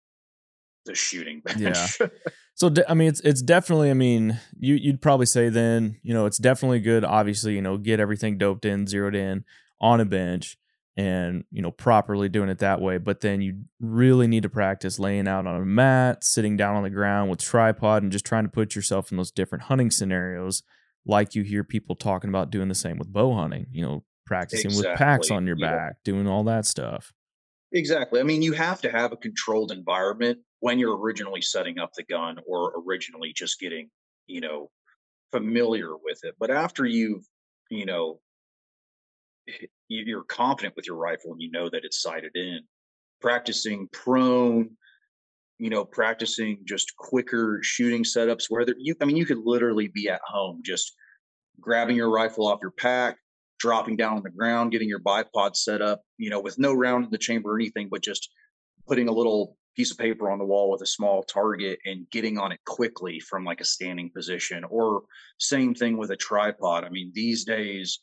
[0.86, 1.98] the shooting bench.
[2.00, 2.06] Yeah.
[2.54, 3.90] so I mean, it's it's definitely.
[3.90, 7.04] I mean, you you'd probably say then, you know, it's definitely good.
[7.04, 9.44] Obviously, you know, get everything doped in, zeroed in
[9.80, 10.56] on a bench
[10.98, 14.98] and you know properly doing it that way but then you really need to practice
[14.98, 18.42] laying out on a mat sitting down on the ground with tripod and just trying
[18.42, 20.64] to put yourself in those different hunting scenarios
[21.06, 24.66] like you hear people talking about doing the same with bow hunting you know practicing
[24.66, 24.90] exactly.
[24.90, 25.70] with packs on your yeah.
[25.70, 27.12] back doing all that stuff
[27.72, 31.92] exactly i mean you have to have a controlled environment when you're originally setting up
[31.96, 33.88] the gun or originally just getting
[34.26, 34.68] you know
[35.30, 37.24] familiar with it but after you've
[37.70, 38.18] you know
[39.88, 42.60] you're confident with your rifle and you know that it's sighted in.
[43.20, 44.70] Practicing prone,
[45.58, 49.88] you know, practicing just quicker shooting setups where there, you, I mean, you could literally
[49.88, 50.94] be at home just
[51.60, 53.16] grabbing your rifle off your pack,
[53.58, 57.04] dropping down on the ground, getting your bipod set up, you know, with no round
[57.04, 58.30] in the chamber or anything, but just
[58.86, 62.38] putting a little piece of paper on the wall with a small target and getting
[62.38, 65.02] on it quickly from like a standing position or
[65.38, 66.84] same thing with a tripod.
[66.84, 68.00] I mean, these days,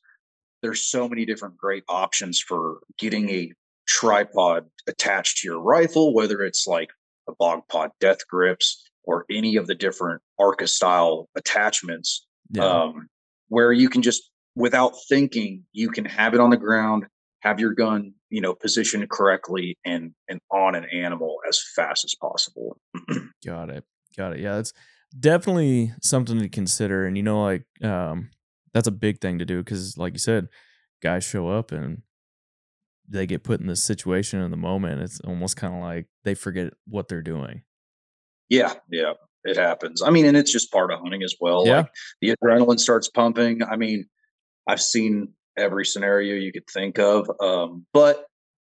[0.66, 3.54] there's so many different great options for getting a
[3.88, 6.90] tripod attached to your rifle, whether it's like
[7.30, 12.66] a Bogpod death grips or any of the different Arca style attachments, yeah.
[12.66, 13.08] um,
[13.50, 17.06] where you can just, without thinking, you can have it on the ground,
[17.42, 22.16] have your gun, you know, positioned correctly and and on an animal as fast as
[22.20, 22.76] possible.
[23.46, 23.84] Got it.
[24.18, 24.40] Got it.
[24.40, 24.74] Yeah, that's
[25.18, 27.06] definitely something to consider.
[27.06, 28.32] And you know, like um,
[28.76, 30.50] that's a big thing to do because, like you said,
[31.02, 32.02] guys show up and
[33.08, 35.02] they get put in this situation in the moment.
[35.02, 37.62] It's almost kind of like they forget what they're doing.
[38.50, 39.14] Yeah, yeah,
[39.46, 40.02] it happens.
[40.02, 41.66] I mean, and it's just part of hunting as well.
[41.66, 43.64] Yeah, like the adrenaline starts pumping.
[43.64, 44.08] I mean,
[44.68, 47.32] I've seen every scenario you could think of.
[47.40, 48.26] Um, but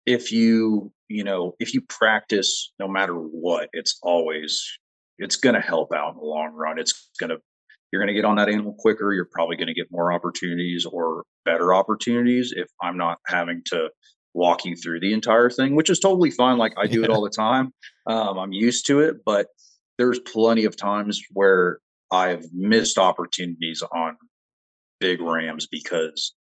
[0.07, 4.67] if you, you know, if you practice, no matter what, it's always
[5.19, 6.79] it's going to help out in the long run.
[6.79, 7.37] It's going to
[7.91, 9.13] you're going to get on that animal quicker.
[9.13, 13.89] You're probably going to get more opportunities or better opportunities if I'm not having to
[14.33, 16.57] walk you through the entire thing, which is totally fine.
[16.57, 17.05] Like I do yeah.
[17.05, 17.73] it all the time.
[18.07, 19.47] Um, I'm used to it, but
[19.97, 21.79] there's plenty of times where
[22.11, 24.15] I've missed opportunities on
[24.99, 26.33] big rams because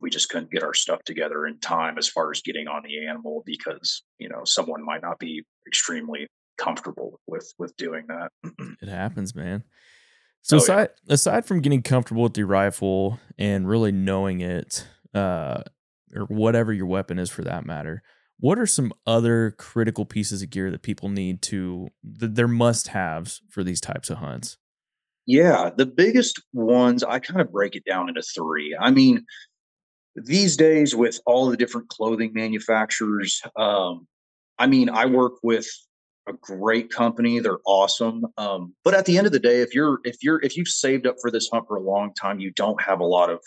[0.00, 3.06] we just couldn't get our stuff together in time as far as getting on the
[3.06, 6.26] animal because you know someone might not be extremely
[6.58, 8.30] comfortable with with doing that.
[8.82, 9.62] it happens, man.
[10.46, 15.62] So Oh, aside aside from getting comfortable with your rifle and really knowing it, uh,
[16.14, 18.00] or whatever your weapon is for that matter,
[18.38, 21.88] what are some other critical pieces of gear that people need to
[22.20, 24.56] th- their must haves for these types of hunts?
[25.26, 28.76] Yeah, the biggest ones, I kind of break it down into three.
[28.80, 29.24] I mean,
[30.14, 34.06] these days with all the different clothing manufacturers, um,
[34.60, 35.68] I mean, I work with
[36.26, 37.38] a great company.
[37.38, 38.26] They're awesome.
[38.36, 41.06] Um, but at the end of the day, if you're if you're if you've saved
[41.06, 43.40] up for this hunt for a long time, you don't have a lot of,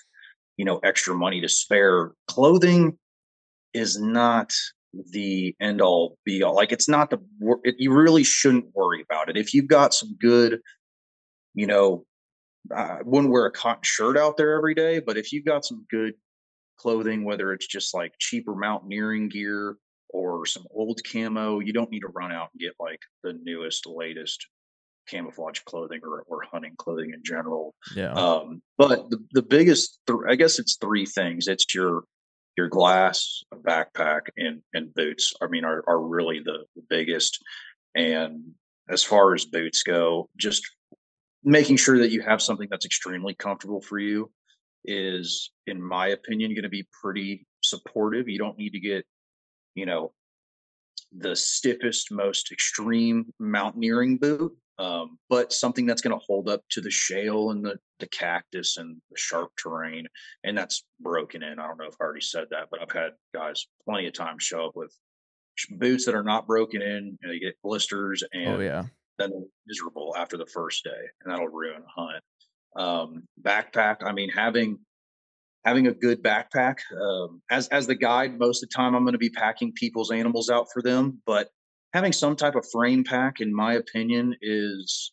[0.58, 2.12] you know, extra money to spare.
[2.28, 2.98] Clothing
[3.74, 4.52] is not
[5.12, 6.56] the end all be all.
[6.56, 7.20] Like it's not the
[7.64, 9.38] it, you really shouldn't worry about it.
[9.38, 10.60] If you've got some good
[11.56, 12.06] you know,
[12.76, 15.86] I wouldn't wear a cotton shirt out there every day, but if you've got some
[15.90, 16.14] good
[16.78, 19.76] clothing, whether it's just like cheaper mountaineering gear
[20.10, 23.86] or some old camo, you don't need to run out and get like the newest,
[23.88, 24.47] latest
[25.07, 27.74] camouflage clothing or, or hunting clothing in general.
[27.95, 28.14] Yeah.
[28.14, 31.47] Um, but the, the biggest, th- I guess it's three things.
[31.47, 32.03] It's your
[32.57, 35.34] your glass, a backpack, and and boots.
[35.41, 37.39] I mean, are are really the, the biggest.
[37.95, 38.51] And
[38.89, 40.64] as far as boots go, just
[41.43, 44.32] making sure that you have something that's extremely comfortable for you
[44.84, 48.28] is, in my opinion, going to be pretty supportive.
[48.28, 49.05] You don't need to get,
[49.80, 50.12] you know,
[51.18, 56.82] the stiffest, most extreme mountaineering boot, um, but something that's going to hold up to
[56.82, 60.08] the shale and the, the cactus and the sharp terrain.
[60.44, 61.60] And that's broken in.
[61.60, 64.44] I don't know if I already said that, but I've had guys plenty of times
[64.44, 64.94] show up with
[65.72, 68.84] boots that are not broken in and they get blisters and oh yeah.
[69.18, 69.32] then
[69.68, 72.24] miserable after the first day, and that'll ruin a hunt.
[72.76, 73.98] Um, backpack.
[74.04, 74.80] I mean, having
[75.66, 76.78] having a good backpack.
[76.99, 80.12] Um, as as the guide, most of the time I'm going to be packing people's
[80.12, 81.49] animals out for them, but
[81.93, 85.12] having some type of frame pack, in my opinion, is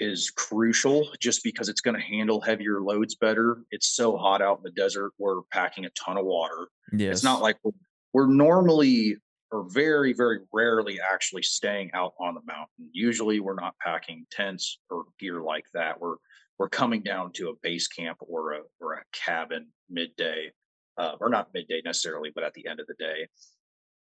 [0.00, 3.58] is crucial just because it's going to handle heavier loads better.
[3.70, 5.12] It's so hot out in the desert.
[5.18, 6.68] We're packing a ton of water.
[6.92, 7.16] Yes.
[7.16, 7.72] It's not like we're,
[8.12, 9.16] we're normally
[9.52, 12.88] or very, very rarely actually staying out on the mountain.
[12.92, 16.00] Usually we're not packing tents or gear like that.
[16.00, 16.16] We're
[16.62, 20.52] we're coming down to a base camp or a or a cabin midday,
[20.96, 23.26] uh, or not midday necessarily, but at the end of the day.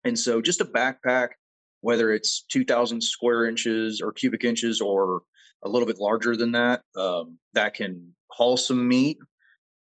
[0.03, 1.29] And so just a backpack,
[1.79, 5.21] whether it's 2,000 square inches or cubic inches or
[5.63, 9.19] a little bit larger than that, um, that can haul some meat,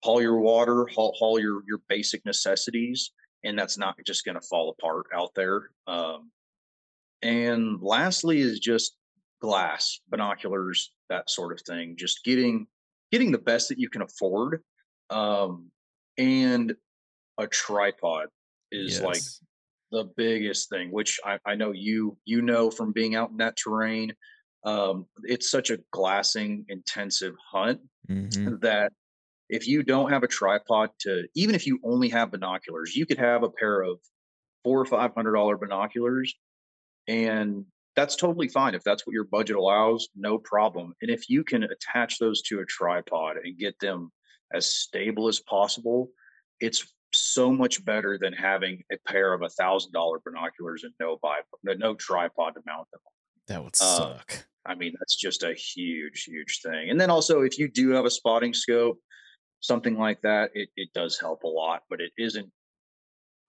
[0.02, 3.12] haul your water, haul, haul your your basic necessities,
[3.44, 5.72] and that's not just going to fall apart out there.
[5.88, 6.32] Um,
[7.22, 8.96] and lastly is just
[9.42, 11.98] glass, binoculars, that sort of thing.
[11.98, 12.68] Just getting
[13.12, 14.64] getting the best that you can afford,
[15.12, 15.72] um,
[16.18, 16.76] and
[17.38, 18.28] a tripod
[18.72, 19.26] is like
[19.92, 23.58] the biggest thing, which I, I know you you know from being out in that
[23.58, 24.14] terrain.
[24.66, 28.60] Um, it's such a glassing intensive hunt Mhm.
[28.62, 28.94] that
[29.50, 33.20] if you don't have a tripod to even if you only have binoculars, you could
[33.20, 34.00] have a pair of
[34.64, 36.34] four or five hundred dollar binoculars
[37.08, 37.66] and
[38.02, 41.64] that's totally fine if that's what your budget allows no problem and if you can
[41.64, 44.12] attach those to a tripod and get them
[44.54, 46.10] as stable as possible
[46.60, 51.18] it's so much better than having a pair of a thousand dollar binoculars and no
[51.22, 53.02] bi- no tripod to mount them
[53.48, 54.48] That would Uh, suck.
[54.66, 56.92] I mean, that's just a huge, huge thing.
[56.92, 59.00] And then also, if you do have a spotting scope,
[59.60, 62.52] something like that, it, it does help a lot, but it isn't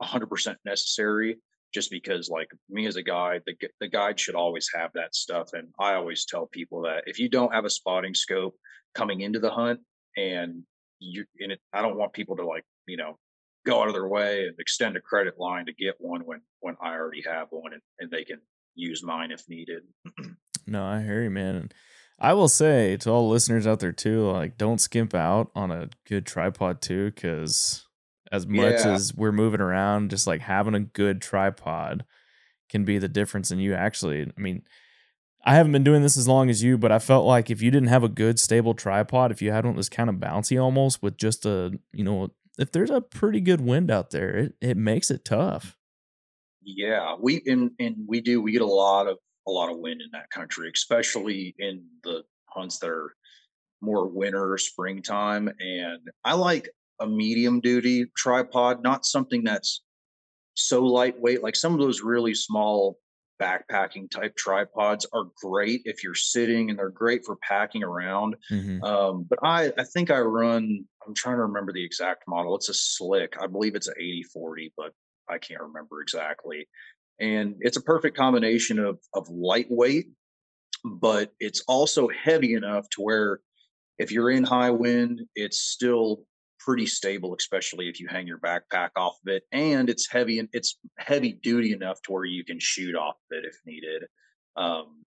[0.02, 1.36] 100% necessary
[1.72, 5.52] just because, like me as a guide, the, the guide should always have that stuff.
[5.52, 8.54] And I always tell people that if you don't have a spotting scope
[8.94, 9.80] coming into the hunt
[10.16, 10.62] and
[10.98, 13.18] you, and it, I don't want people to like, you know,
[13.66, 16.76] go out of their way and extend a credit line to get one when, when
[16.82, 18.40] I already have one and, and they can
[18.74, 19.82] use mine if needed.
[20.66, 21.70] No, I hear you, man.
[22.18, 25.88] I will say to all listeners out there too, like don't skimp out on a
[26.06, 27.86] good tripod too, because
[28.32, 28.92] as much Yeah.
[28.94, 32.04] as we're moving around, just like having a good tripod
[32.70, 34.22] can be the difference in you actually.
[34.36, 34.64] I mean,
[35.44, 37.70] I haven't been doing this as long as you, but I felt like if you
[37.70, 41.02] didn't have a good stable tripod, if you had one that's kind of bouncy almost
[41.02, 44.76] with just a, you know, if there's a pretty good wind out there, it, it
[44.76, 45.76] makes it tough.
[46.62, 48.40] Yeah, we and and we do.
[48.40, 49.18] We get a lot of
[49.48, 53.14] a lot of wind in that country, especially in the hunts that are
[53.80, 55.48] more winter springtime.
[55.60, 56.70] And I like
[57.02, 59.82] a medium duty tripod, not something that's
[60.54, 61.42] so lightweight.
[61.42, 62.98] Like some of those really small
[63.40, 68.36] backpacking type tripods are great if you're sitting, and they're great for packing around.
[68.50, 68.82] Mhm.
[68.84, 72.54] Um, but I, I think I run, I'm trying to remember the exact model.
[72.54, 73.34] It's a Slik.
[73.42, 74.92] I believe it's an 8040, but
[75.28, 76.68] I can't remember exactly.
[77.20, 80.06] and it's a perfect combination of of lightweight,
[80.84, 83.40] but it's also heavy enough to where
[83.98, 86.24] if you're in high wind, it's still
[86.64, 89.42] pretty stable, especially if you hang your backpack off of it.
[89.52, 93.38] And it's heavy and it's heavy duty enough to where you can shoot off of
[93.38, 94.04] it if needed.
[94.56, 95.04] Um,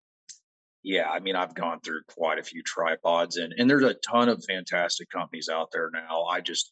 [0.82, 4.28] yeah, I mean, I've gone through quite a few tripods, and and there's a ton
[4.28, 6.24] of fantastic companies out there now.
[6.24, 6.70] I just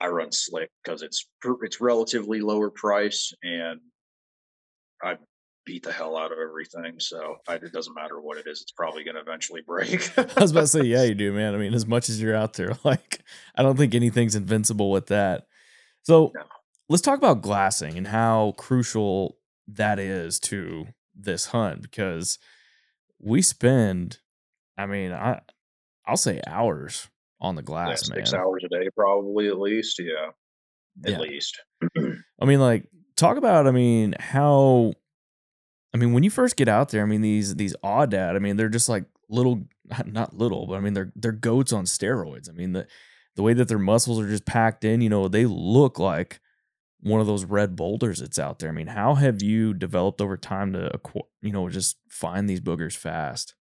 [0.00, 1.26] I run Slik because it's
[1.62, 3.80] it's relatively lower price, and
[5.02, 5.16] I
[5.64, 6.98] beat the hell out of everything.
[6.98, 10.10] So I, it doesn't matter what it is; it's probably going to eventually break.
[10.18, 11.54] I was about to say, yeah, you do, man.
[11.54, 13.20] I mean, as much as you're out there, like
[13.56, 15.46] I don't think anything's invincible with that.
[16.02, 16.42] So no.
[16.88, 19.38] let's talk about glassing and how crucial
[19.68, 22.38] that is to this hunt because
[23.20, 24.18] we spend,
[24.76, 25.40] I mean, I
[26.06, 27.08] I'll say hours
[27.40, 28.26] on the glass, yeah, man.
[28.26, 29.98] Six hours a day, probably at least.
[30.00, 30.30] Yeah,
[31.04, 31.18] at yeah.
[31.18, 31.60] least.
[32.40, 33.66] I mean, like, talk about.
[33.66, 34.94] I mean, how.
[35.94, 38.34] I mean, when you first get out there, I mean these these aoudad.
[38.34, 39.62] I mean, they're just like little,
[40.06, 42.48] not little, but I mean they're they're goats on steroids.
[42.48, 42.86] I mean the
[43.36, 45.00] the way that their muscles are just packed in.
[45.00, 46.40] You know, they look like
[47.02, 48.68] one of those red boulders that's out there.
[48.68, 51.00] I mean, how have you developed over time to,
[51.40, 53.54] you know, just find these boogers fast?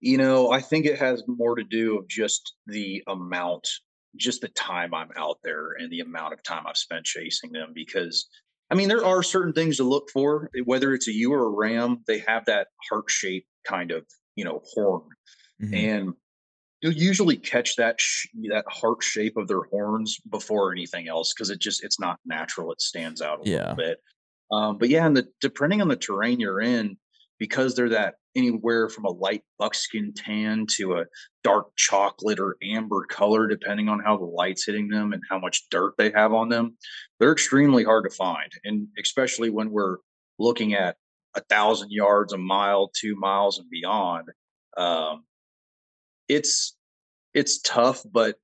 [0.00, 3.66] You know, I think it has more to do of just the amount,
[4.16, 7.72] just the time I'm out there and the amount of time I've spent chasing them.
[7.74, 8.28] Because,
[8.70, 11.50] I mean, there are certain things to look for, whether it's a ewe or a
[11.50, 14.04] ram, they have that heart shape kind of,
[14.36, 15.08] you know, horn.
[15.62, 15.74] Mm-hmm.
[15.74, 16.14] And
[16.82, 21.50] you'll usually catch that sh- that heart shape of their horns before anything else because
[21.50, 22.70] it just it's not natural.
[22.72, 23.58] It stands out a yeah.
[23.58, 23.98] little bit.
[24.52, 26.96] Um, but yeah, and the depending on the terrain you're in,
[27.38, 31.04] because they're that anywhere from a light buckskin tan to a
[31.44, 35.64] dark chocolate or amber color, depending on how the light's hitting them and how much
[35.70, 36.76] dirt they have on them,
[37.18, 38.50] they're extremely hard to find.
[38.64, 39.98] And especially when we're
[40.38, 40.96] looking at
[41.34, 44.28] a thousand yards, a mile, two miles, and beyond.
[44.76, 45.24] Um,
[46.28, 46.76] it's
[47.34, 48.36] it's tough, but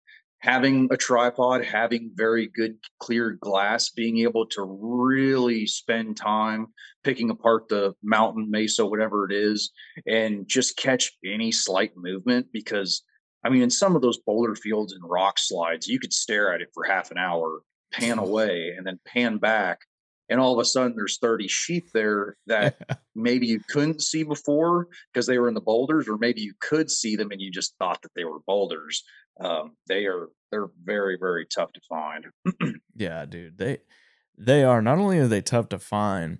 [0.44, 6.66] having a tripod, having very good clear glass, being able to really spend time
[7.02, 9.70] picking apart the mountain, mesa, whatever it is,
[10.06, 12.46] and just catch any slight movement.
[12.52, 13.02] Because,
[13.42, 16.60] I mean, in some of those boulder fields and rock slides, you could stare at
[16.60, 19.80] it for half an hour, pan away, and then pan back
[20.28, 22.76] and all of a sudden there's 30 sheep there that
[23.14, 26.90] maybe you couldn't see before because they were in the boulders or maybe you could
[26.90, 29.04] see them and you just thought that they were boulders.
[29.40, 32.26] Um, they are they're very very tough to find.
[32.96, 33.78] Yeah dude they
[34.38, 34.80] they are.
[34.80, 36.38] Not only are they tough to find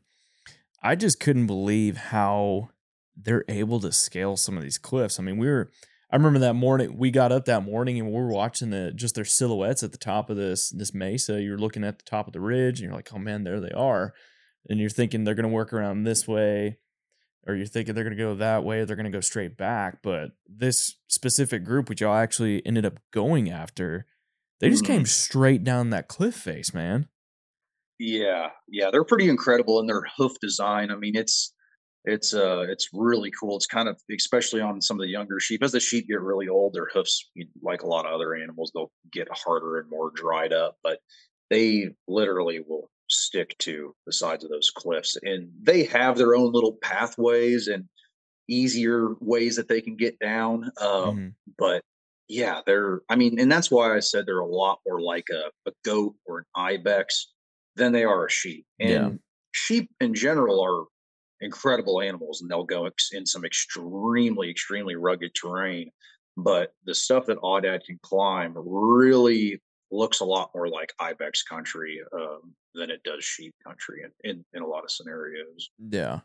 [0.83, 2.69] i just couldn't believe how
[3.17, 5.19] they're able to scale some of these cliffs.
[5.19, 5.71] I mean we were
[6.11, 9.15] I remember that morning we got up that morning and we were watching the just
[9.15, 11.41] their silhouettes at the top of this this mesa.
[11.41, 13.71] You're looking at the top of the ridge and you're like, oh man, there they
[13.71, 14.15] are.
[14.69, 16.79] And you're thinking they're gonna work around this way,
[17.47, 20.03] or you're thinking they're gonna go that way, or they're gonna go straight back.
[20.03, 24.07] But this specific group, which y'all actually ended up going after,
[24.61, 24.93] they just mm-hmm.
[24.93, 27.09] came straight down that cliff face, man.
[27.99, 30.91] Yeah, yeah, they're pretty incredible in their hoof design.
[30.91, 31.54] I mean, it's
[32.05, 35.63] it's uh it's really cool it's kind of especially on some of the younger sheep
[35.63, 37.31] as the sheep get really old their hoofs
[37.63, 40.99] like a lot of other animals they'll get harder and more dried up but
[41.51, 46.53] they literally will stick to the sides of those cliffs and they have their own
[46.53, 47.85] little pathways and
[48.49, 51.29] easier ways that they can get down um, mm-hmm.
[51.59, 51.83] but
[52.29, 55.69] yeah they're i mean and that's why i said they're a lot more like a,
[55.69, 57.33] a goat or an ibex
[57.77, 59.11] than they are a sheep and yeah.
[59.53, 60.85] sheep in general are
[61.41, 65.91] incredible animals and they'll go in some extremely, extremely rugged terrain.
[66.37, 69.61] But the stuff that aoudad can climb really
[69.91, 74.45] looks a lot more like ibex country um, than it does sheep country in, in,
[74.53, 75.71] in a lot of scenarios.
[75.79, 76.21] Yeah.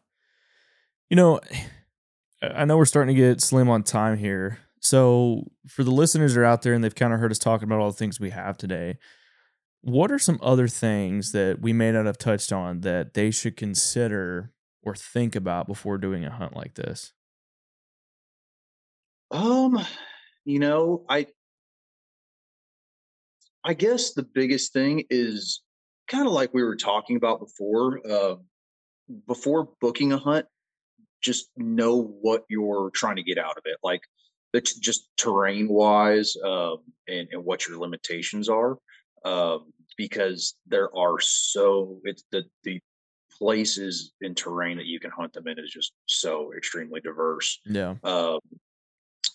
[1.09, 1.39] You know,
[2.41, 4.59] I know we're starting to get slim on time here.
[4.79, 7.67] So for the listeners that are out there and they've kind of heard us talking
[7.67, 8.97] about all the things we have today,
[9.81, 13.57] what are some other things that we may not have touched on that they should
[13.57, 14.51] consider
[14.83, 17.13] or think about before doing a hunt like this?
[19.31, 19.79] Um,
[20.45, 21.27] you know, I
[23.63, 25.61] I guess the biggest thing is
[26.07, 27.99] kind of like we were talking about before.
[28.09, 28.35] Uh,
[29.27, 30.45] before booking a hunt,
[31.21, 33.77] just know what you're trying to get out of it.
[33.83, 34.01] Like
[34.53, 36.77] it's just terrain wise um,
[37.07, 38.77] and, and what your limitations are.
[39.25, 42.79] Um, because there are so it's the the
[43.41, 47.59] places and terrain that you can hunt them in is just so extremely diverse.
[47.65, 47.95] Yeah.
[48.03, 48.39] Um,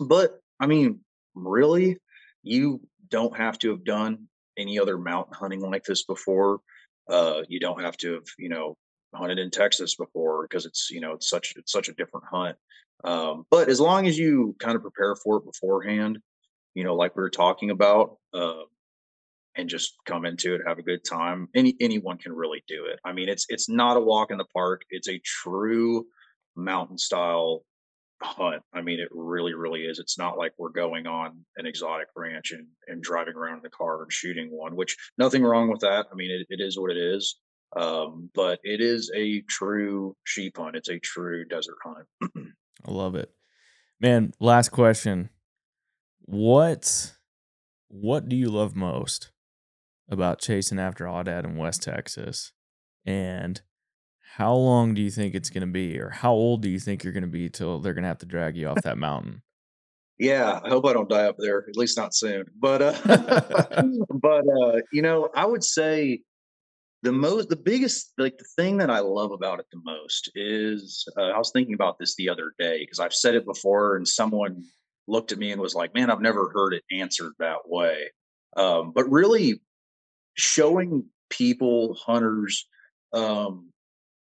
[0.00, 1.00] but I mean,
[1.34, 1.98] really,
[2.42, 2.80] you
[3.10, 6.60] don't have to have done any other mountain hunting like this before.
[7.08, 8.76] Uh, you don't have to have, you know,
[9.14, 12.56] hunted in Texas before because it's you know it's such it's such a different hunt.
[13.04, 16.18] Um, but as long as you kind of prepare for it beforehand,
[16.74, 18.62] you know, like we were talking about, uh,
[19.56, 21.48] and just come into it, have a good time.
[21.54, 22.98] Any anyone can really do it.
[23.04, 24.82] I mean, it's it's not a walk in the park.
[24.90, 26.06] It's a true
[26.56, 27.64] mountain style
[28.22, 28.62] hunt.
[28.72, 29.98] I mean, it really, really is.
[29.98, 33.70] It's not like we're going on an exotic ranch and, and driving around in the
[33.70, 36.06] car and shooting one, which nothing wrong with that.
[36.10, 37.36] I mean, it, it is what it is.
[37.76, 40.76] Um, but it is a true sheep hunt.
[40.76, 42.06] It's a true desert hunt.
[42.86, 43.30] I love it.
[44.00, 45.30] Man, last question.
[46.20, 47.12] What
[47.88, 49.30] what do you love most
[50.08, 52.52] about chasing after Aoudad in West Texas?
[53.04, 53.60] And
[54.36, 57.04] how long do you think it's going to be, or how old do you think
[57.04, 59.42] you're going to be till they're going to have to drag you off that mountain?
[60.18, 62.44] Yeah, I hope I don't die up there, at least not soon.
[62.58, 62.92] But, uh,
[64.10, 66.20] but uh, you know, I would say
[67.02, 71.06] the most, the biggest, like the thing that I love about it the most is
[71.18, 74.06] uh, I was thinking about this the other day because I've said it before, and
[74.06, 74.62] someone
[75.06, 78.10] looked at me and was like, "Man, I've never heard it answered that way."
[78.56, 79.60] Um, but really,
[80.34, 82.66] showing people, hunters,
[83.12, 83.70] um,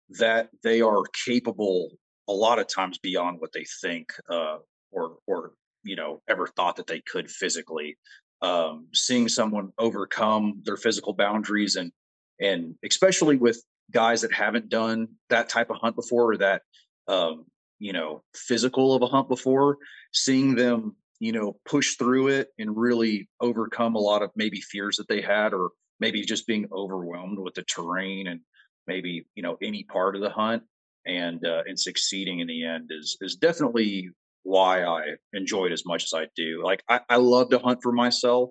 [0.09, 1.91] that they are capable
[2.27, 4.57] a lot of times beyond what they think uh,
[4.91, 5.51] or or
[5.83, 7.97] you know ever thought that they could physically.
[8.39, 11.91] Um, seeing someone overcome their physical boundaries and
[12.39, 16.61] and especially with guys that haven't done that type of hunt before or that
[17.07, 17.45] um,
[17.79, 19.77] you know physical of a hunt before
[20.13, 24.97] seeing them you know push through it and really overcome a lot of maybe fears
[24.97, 28.41] that they had or maybe just being overwhelmed with the terrain and
[28.87, 30.63] maybe you know any part of the hunt
[31.05, 34.09] and uh, and succeeding in the end is is definitely
[34.43, 35.01] why I
[35.33, 36.61] enjoy it as much as I do.
[36.63, 38.49] Like I, I love to hunt for myself,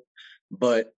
[0.50, 0.88] but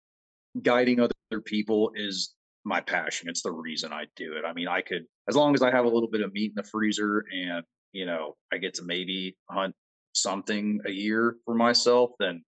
[0.60, 2.34] guiding other people is
[2.64, 3.28] my passion.
[3.28, 4.44] It's the reason I do it.
[4.44, 6.62] I mean, I could as long as I have a little bit of meat in
[6.62, 9.74] the freezer and you know I get to maybe hunt
[10.14, 12.42] something a year for myself, then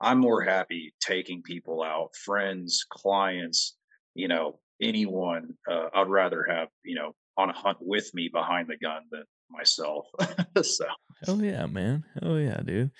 [0.00, 3.76] I'm more happy taking people out, friends, clients,
[4.14, 8.68] you know, anyone, uh, I'd rather have you know on a hunt with me behind
[8.68, 10.06] the gun than myself.
[10.62, 10.86] so
[11.24, 12.90] hell yeah, man, hell yeah, dude.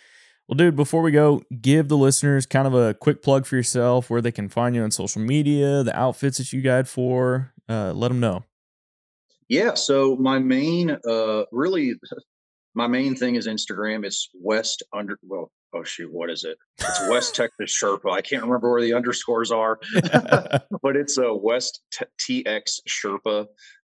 [0.49, 4.11] Well, dude, before we go, give the listeners kind of a quick plug for yourself,
[4.11, 7.53] where they can find you on social media, the outfits that you guide for.
[7.67, 8.45] Uh, let them know.
[9.49, 9.73] Yeah.
[9.75, 11.95] So my main, uh, really,
[12.75, 14.05] my main thing is Instagram.
[14.05, 16.57] It's West under well, oh shoot, what is it?
[16.79, 18.13] It's West Texas Sherpa.
[18.13, 19.79] I can't remember where the underscores are,
[20.83, 21.83] but it's a West
[22.21, 23.47] TX Sherpa.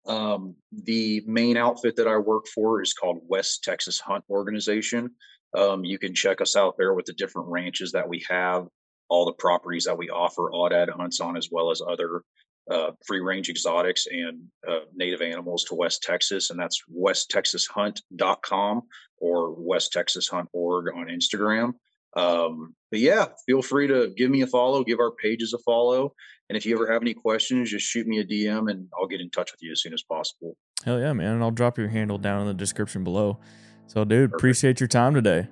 [0.06, 5.10] Um, the main outfit that I work for is called West Texas Hunt Organization.
[5.56, 8.66] Um, you can check us out there with the different ranches that we have,
[9.08, 12.22] all the properties that we offer aoudad hunts on, as well as other
[12.70, 16.50] uh, free range exotics and uh, native animals to West Texas.
[16.50, 18.82] And that's westtexashunt.com
[19.18, 21.72] or West Texas Hunt Org on Instagram.
[22.16, 26.14] Um, but yeah, feel free to give me a follow, give our pages a follow.
[26.48, 29.20] And if you ever have any questions, just shoot me a DM and I'll get
[29.20, 30.56] in touch with you as soon as possible.
[30.84, 31.34] Hell yeah, man.
[31.34, 33.38] And I'll drop your handle down in the description below.
[33.86, 34.40] So, dude, Perfect.
[34.40, 35.48] appreciate your time today.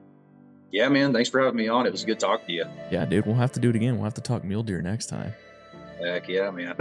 [0.71, 1.13] Yeah, man.
[1.13, 1.87] Thanks for having me on.
[1.87, 2.65] It was a good talking to you.
[2.91, 3.27] Yeah, dude.
[3.27, 3.97] We'll have to do it again.
[3.97, 5.35] We'll have to talk mule deer next time.
[6.05, 6.77] Heck yeah, man.